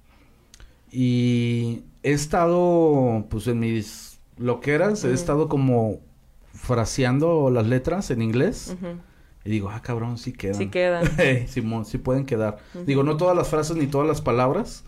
[0.97, 5.99] Y he estado, pues en mis loqueras, he estado como
[6.53, 8.77] fraseando las letras en inglés.
[9.45, 10.55] Y digo, ah, cabrón, sí quedan.
[10.55, 11.05] Sí quedan.
[11.49, 12.59] Simón, sí pueden quedar.
[12.87, 14.85] Digo, no todas las frases ni todas las palabras,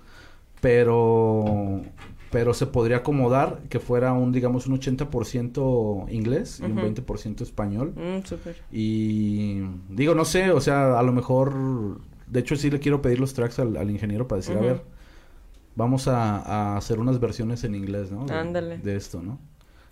[0.61, 1.83] pero
[2.31, 6.89] pero se podría acomodar que fuera un, digamos, un 80% inglés y un Ujú.
[6.89, 7.95] 20% español.
[7.97, 8.19] Mm.
[8.73, 13.21] Y digo, no sé, o sea, a lo mejor, de hecho sí le quiero pedir
[13.21, 14.83] los tracks al, al ingeniero para decir, a ver,
[15.77, 18.27] vamos a, a hacer unas versiones en inglés, ¿no?
[18.27, 18.79] De, Ándale.
[18.79, 19.39] De esto, ¿no?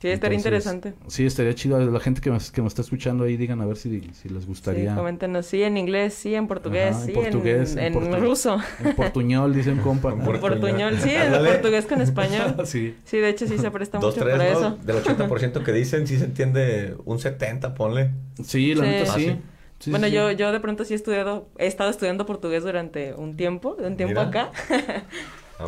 [0.00, 0.94] Sí, estaría Entonces, interesante.
[1.08, 1.78] Sí, estaría chido.
[1.80, 4.46] La gente que me, que me está escuchando ahí, digan a ver si, si les
[4.46, 4.90] gustaría.
[4.90, 5.46] Sí, coméntenos.
[5.46, 8.58] Sí, en inglés, sí, en portugués, Ajá, en sí, portugués, en, en en portu- ruso.
[8.84, 10.10] En portuñol, dice un compa.
[10.12, 10.40] En portuñol.
[10.40, 12.54] portuñol, sí, en portugués con español.
[12.66, 12.94] sí.
[13.06, 14.58] Sí, de hecho sí se presta Dos, mucho tres, para ¿no?
[14.58, 14.78] eso.
[14.84, 18.10] Del 80% que dicen, sí se entiende un 70, ponle.
[18.44, 18.90] Sí, la Sí.
[18.90, 19.24] neta Ah, sí.
[19.24, 19.36] sí.
[19.78, 23.14] Sí, bueno, sí, yo, yo de pronto sí he estudiado, he estado estudiando portugués durante
[23.14, 24.28] un tiempo, de un tiempo Mira.
[24.28, 24.50] acá.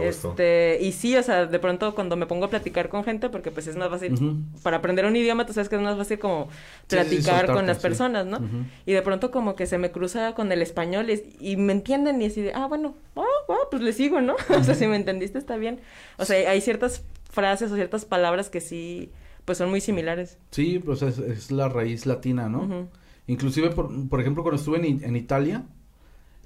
[0.00, 3.50] Este, y sí, o sea, de pronto cuando me pongo a platicar con gente, porque
[3.50, 4.14] pues es más fácil,
[4.62, 7.46] para aprender un idioma, tú sabes que es más fácil como Sí, sí, sí, platicar
[7.52, 7.82] con las sí.
[7.82, 8.40] personas, ¿no?
[8.84, 12.20] Y de pronto como que se me cruza con el español y, y me entienden
[12.20, 14.34] y así de, ah, bueno, ah, ah, pues le sigo, ¿no?
[14.58, 15.80] o sea, si me entendiste está bien.
[16.18, 19.10] O sea, hay ciertas frases o ciertas palabras que sí,
[19.44, 20.38] pues son muy similares.
[20.50, 22.88] Sí, pues es, es la raíz latina, ¿no?
[23.28, 25.64] Inclusive, por, por ejemplo, cuando estuve en Italia,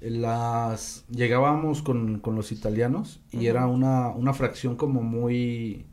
[0.01, 5.85] las llegábamos con, con los italianos y era una, una fracción como muy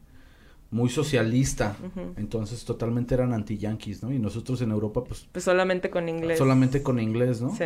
[0.70, 1.76] muy socialista.
[2.16, 4.12] Entonces totalmente eran anti-yanquis, ¿no?
[4.12, 6.36] Y nosotros en Europa, pues Pues solamente con inglés.
[6.38, 7.54] solamente con inglés, ¿no?
[7.54, 7.64] Sí.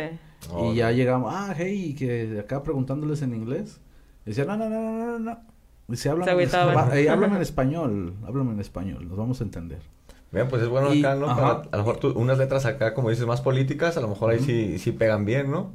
[0.51, 3.81] Oh, y ya llegamos, ah, hey, que acá preguntándoles en inglés.
[4.25, 5.53] Decía, no, no, no, no, no, no.
[6.09, 9.79] Háblame, Se eh, háblame en español, háblame en español, nos vamos a entender.
[10.31, 11.25] Mira, pues es bueno Y- acá, ¿no?
[11.27, 14.31] Para- a lo mejor tú- unas letras acá, como dices, más políticas, a lo mejor
[14.31, 15.73] ahí sí, sí pegan bien, ¿no?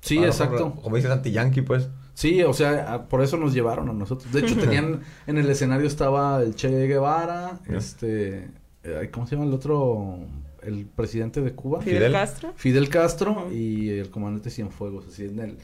[0.00, 0.66] Sí, exacto.
[0.68, 1.88] mejor, como dices, anti-yankee, pues.
[2.14, 4.32] Sí, o sea, a- por eso nos llevaron a nosotros.
[4.32, 8.50] De hecho, tenían, en el escenario estaba el Che Guevara, este,
[8.84, 10.18] eh, ¿Cómo se llama el otro?
[10.62, 11.80] El presidente de Cuba.
[11.80, 12.12] Fidel, Fidel.
[12.12, 12.52] Castro.
[12.56, 15.58] Fidel Castro y el comandante Cienfuegos, así en el,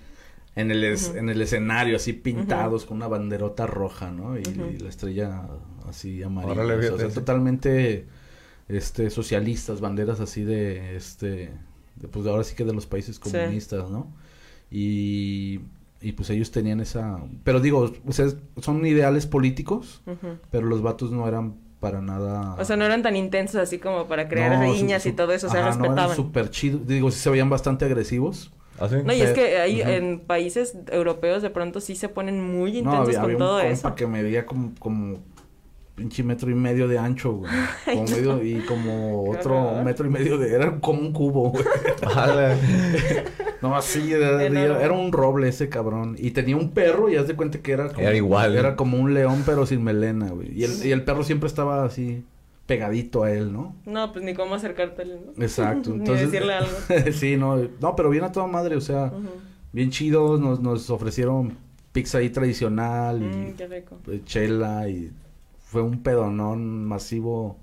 [0.56, 4.38] en el, es- en el escenario, así pintados con una banderota roja, ¿no?
[4.38, 4.44] Y,
[4.78, 5.42] la estrella
[5.88, 6.52] así amarilla.
[6.62, 8.06] Órale, o sea, totalmente
[8.68, 11.50] este socialistas, banderas así de este
[11.96, 13.30] de, pues ahora sí que de los países Sí.
[13.32, 14.12] comunistas, ¿no?
[14.78, 15.60] Y
[16.02, 18.26] y pues ellos tenían esa, pero digo, o sea,
[18.60, 20.02] son ideales políticos,
[20.50, 24.06] pero los vatos no eran para nada O sea, no eran tan intensos así como
[24.06, 26.16] para crear No, riñas su- y todo eso, o sea, ajá, no, eran respetaban.
[26.16, 26.86] súper chidos.
[26.86, 28.52] Digo, sí se veían bastante agresivos.
[28.78, 28.96] ¿Ah, sí?
[29.02, 32.78] No, y es que ahí en países europeos de pronto sí se ponen muy No,
[32.92, 33.82] intensos había, con había todo un eso.
[33.82, 35.18] compa que medía como, como
[35.94, 37.50] pinche metro y medio de ancho, güey.
[37.84, 40.52] Como medio, y como otro metro y medio de...
[40.54, 41.64] Era como un cubo, güey.
[43.62, 46.16] No, así, era, era un roble ese cabrón.
[46.18, 48.00] Y tenía un perro y haz de cuenta que era como...
[48.06, 48.56] Era igual.
[48.56, 50.52] Era como un león, pero sin melena, güey.
[50.52, 52.24] Y el, y el perro siempre estaba así,
[52.66, 53.74] pegadito a él, ¿no?
[53.86, 55.42] No, pues ni cómo acercártele, ¿no?
[55.42, 55.90] Exacto.
[55.90, 56.72] Ni Entonces, decirle algo.
[57.12, 59.10] sí, no, no, pero bien a toda madre, o sea,
[59.72, 61.56] bien chidos, nos, nos ofrecieron
[61.92, 63.96] pizza ahí tradicional y Mm, qué rico.
[64.08, 65.10] eh, chela y
[65.74, 67.58] fue un pedonón masivo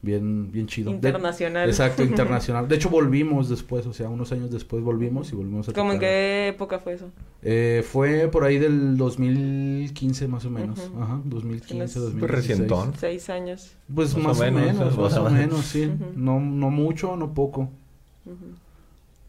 [0.00, 0.90] bien bien chido.
[0.90, 1.68] De- Internacional.
[1.68, 2.68] exacto, internacional.
[2.68, 5.98] De hecho volvimos después, o sea, unos años después volvimos y volvimos a ¿Cómo en
[5.98, 7.06] qué época fue eso?
[7.42, 10.78] Eh, fue por ahí del 2015 más o menos.
[10.78, 11.02] Ujú.
[11.02, 12.20] Ajá, 2015, Tienes- 2016.
[12.20, 12.92] Pues recientón.
[12.96, 13.72] Seis años.
[13.92, 15.66] Pues Más o más, o menos, menos, más o menos.
[15.66, 15.90] sí.
[16.14, 17.68] No no mucho, no poco.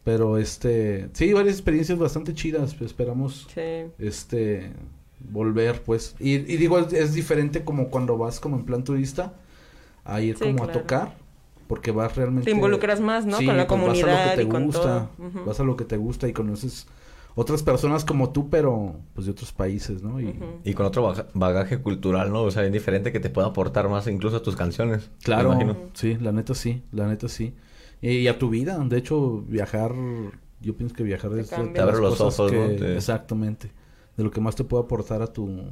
[0.04, 2.74] Pero este, sí, varias experiencias bastante chidas.
[2.74, 3.90] pues, esperamos Sí.
[3.98, 4.72] este
[5.28, 9.34] volver pues y, y digo es, es diferente como cuando vas como en plan turista
[10.04, 11.16] a ir Sí, como a tocar
[11.68, 13.36] porque vas realmente Te involucras más, ¿no?
[13.38, 15.10] Sí, con la pues, vas a lo comunidad que te y gusta,
[15.46, 16.86] vas a lo que te gusta y conoces
[17.36, 21.78] otras personas como tú pero pues de otros países no y con otro baga- bagaje
[21.78, 22.42] cultural, ¿no?
[22.42, 25.10] O sea, es diferente que te pueda aportar más incluso a tus canciones.
[25.22, 25.90] claro Me imagino.
[25.94, 27.54] sí la neta sí la neta sí
[28.02, 29.92] y, y a tu vida de hecho viajar
[30.62, 31.48] yo pienso que viajar es.
[31.50, 32.68] Te abre las los cosas ojos, ¿no?
[32.68, 33.70] que- Te- exactamente
[34.20, 35.62] de lo que más te puede aportar a tu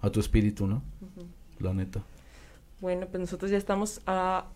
[0.00, 0.80] a tu espíritu no
[1.58, 2.00] la neta
[2.80, 4.46] Bueno, pues nosotros ya estamos a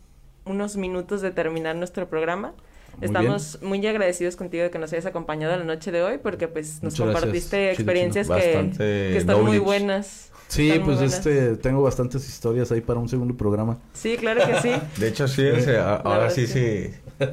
[0.45, 2.53] unos minutos de terminar nuestro programa.
[2.99, 6.47] Muy Estamos muy agradecidos contigo de que nos hayas acompañado la noche de hoy porque
[6.49, 10.31] pues nos Muchas compartiste experiencias que, que están muy buenas.
[10.49, 11.15] Sí, Están pues buenas.
[11.15, 13.79] este, tengo bastantes historias ahí para un segundo programa.
[13.95, 14.73] Sí, claro que sí.
[15.01, 16.91] De hecho, sí, o sea, a- ahora sí, sí,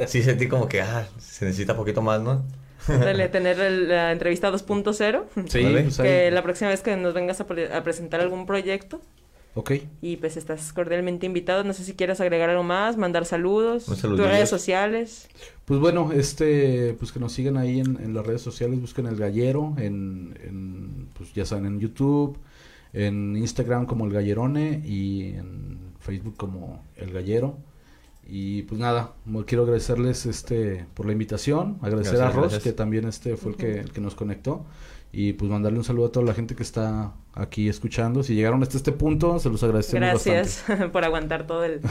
[0.08, 2.42] sí sentí como que, ah, se necesita poquito más, ¿no?
[2.88, 5.26] Dale, tener el- la entrevista 2.0.
[5.48, 5.84] Sí, Vale.
[5.84, 6.08] pues ahí.
[6.08, 9.02] Que la próxima vez que nos vengas a, pre- a presentar algún proyecto
[9.54, 9.72] Ok.
[10.02, 11.64] y pues estás cordialmente invitado.
[11.64, 15.28] No sé si quieres agregar algo más, mandar saludos, Un tus redes sociales.
[15.66, 19.16] Pues bueno, este, pues que nos sigan ahí en, en las redes sociales, busquen el
[19.16, 22.38] gallero, en, en, pues ya saben, en YouTube,
[22.94, 27.58] en Instagram como el gallerone y en Facebook como el gallero.
[28.34, 29.12] Y pues nada,
[29.46, 32.64] quiero agradecerles este por la invitación, agradecer Gracias, a Ross gracias.
[32.64, 34.66] que también este fue el que, el que nos conectó
[35.12, 38.24] y pues mandarle un saludo a toda la gente que está aquí escuchando.
[38.24, 40.90] Si llegaron hasta este punto, se los agradecemos Gracias bastante.
[40.94, 41.82] por aguantar todo el,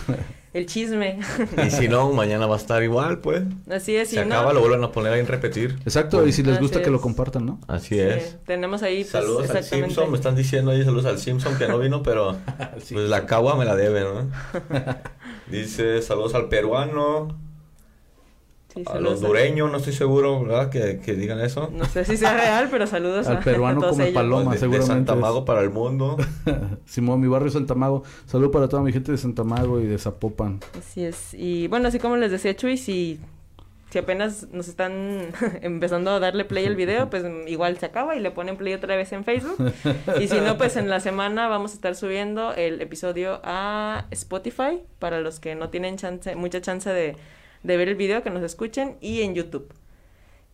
[0.55, 1.19] el chisme.
[1.67, 3.43] Y si no, mañana va a estar igual, pues.
[3.71, 5.79] Así es, Se si no, acaba, lo vuelven a poner ahí en repetir.
[5.85, 7.03] Exacto, y si les Así gusta que lo es.
[7.03, 7.61] compartan, ¿no?
[7.69, 8.39] Así sí, es.
[8.47, 9.65] tenemos ahí pues, Saludos al.
[9.65, 12.37] Simpson, me están diciendo ahí saludos al Simpson que no vino, pero
[12.73, 14.31] pues la cagua me la debe, ¿no?
[15.51, 17.37] Dice saludos al peruano,
[18.73, 20.71] Sí, al saludos a- hondureño, no estoy seguro, ¿verdad?
[20.71, 21.71] Que, que digan eso.
[21.73, 24.15] No sé si sea real, pero saludos Al a, peruano come ellos.
[24.15, 24.45] paloma.
[24.45, 25.15] de, de seguramente Santa.
[25.17, 26.17] Mago para el mundo.
[26.87, 28.05] Simón, mi barrio Santa Mago.
[28.27, 30.61] Saludo para toda mi gente de Santa Mago y de Zapopan.
[30.79, 31.35] Así es.
[31.35, 33.19] Y bueno, así como les decía Chuy, si,
[33.91, 35.29] si apenas nos están
[35.63, 38.97] empezando a darle play al video, pues igual se acaba y le ponen play otra
[38.97, 39.73] vez en Facebook.
[40.21, 44.81] Y si no, pues en la semana vamos a estar subiendo el episodio a Spotify
[44.99, 47.17] para los que no tienen chance, mucha chance de,
[47.63, 49.73] de ver el video, que nos escuchen, y en YouTube.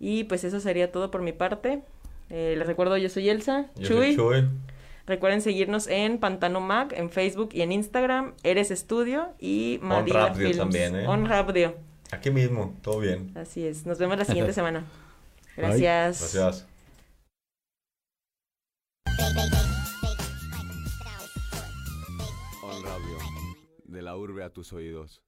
[0.01, 1.82] Y pues eso sería todo por mi parte.
[2.30, 4.14] Eh, les recuerdo, yo soy Elsa, Yo Chuy.
[4.14, 4.49] soy Chuy.
[5.07, 10.20] Recuerden seguirnos en Pantano Mac, en Facebook y en Instagram, Eres Estudio y On Madina
[10.28, 10.57] Radio Films.
[10.57, 11.07] también, ¿eh?
[11.07, 11.74] On Radio.
[12.12, 13.32] Aquí mismo, todo bien.
[13.36, 13.84] Así es.
[13.86, 14.80] Nos vemos la siguiente semana.
[15.57, 15.78] Bye.
[15.80, 16.34] Gracias.
[16.34, 16.66] Gracias.
[22.62, 23.18] On Radio,
[23.84, 25.22] de la urbe a tus oídos.